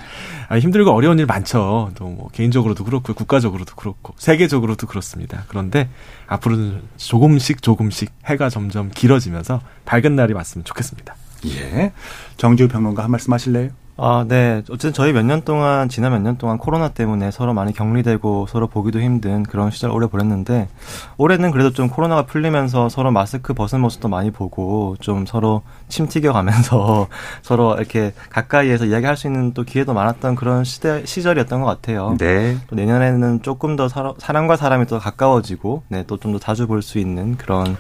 [0.48, 1.92] 아, 힘들고 어려운 일 많죠.
[1.96, 5.44] 또 뭐 개인적으로도 그렇고 국가적으로도 그렇고 세계적으로도 그렇습니다.
[5.48, 5.90] 그런데
[6.28, 11.16] 앞으로는 조금씩 조금씩 해가 점점 길어지면서 밝은 날이 왔으면 좋겠습니다.
[11.48, 11.94] 예.
[12.38, 13.70] 정지우 평론가 한 말씀 하실래요?
[14.02, 14.62] 아, 네.
[14.70, 18.68] 어쨌든 저희 몇 년 동안, 지난 몇 년 동안 코로나 때문에 서로 많이 격리되고 서로
[18.68, 20.70] 보기도 힘든 그런 시절 오래 보냈는데,
[21.18, 27.08] 올해는 그래도 좀 코로나가 풀리면서 서로 마스크 벗은 모습도 많이 보고, 좀 서로 침 튀겨가면서
[27.44, 32.16] 서로 이렇게 가까이에서 이야기할 수 있는 또 기회도 많았던 그런 시대, 시절이었던 것 같아요.
[32.20, 32.58] 네.
[32.68, 36.82] 또 내년에는 조금 더 사람, 사람과 사람이 더 가까워지고, 네, 또 좀 더 자주 볼
[36.82, 37.76] 수 있는 그런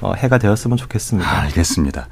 [0.00, 1.28] 어, 해가 되었으면 좋겠습니다.
[1.42, 2.08] 알겠습니다.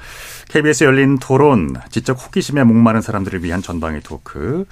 [0.53, 4.66] KBS 열린 토론, 지적 호기심에 목마른 사람들을 위한 전방위 토크.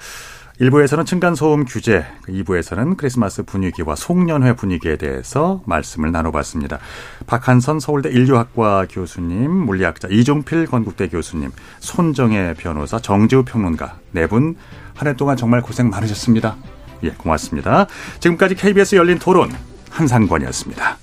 [0.59, 6.77] 1부에서는 층간소음 규제, 2부에서는 크리스마스 분위기와 송년회 분위기에 대해서 말씀을 나눠봤습니다.
[7.25, 11.49] 박한선 서울대 인류학과 교수님, 물리학자 이종필 건국대 교수님,
[11.79, 14.55] 손정혜 변호사, 정재우 평론가 네 분
[14.99, 16.57] 한 해 동안 정말 고생 많으셨습니다.
[17.05, 17.87] 예, 고맙습니다.
[18.19, 19.49] 지금까지 KBS 열린 토론
[19.89, 20.97] 한상권이었습니다.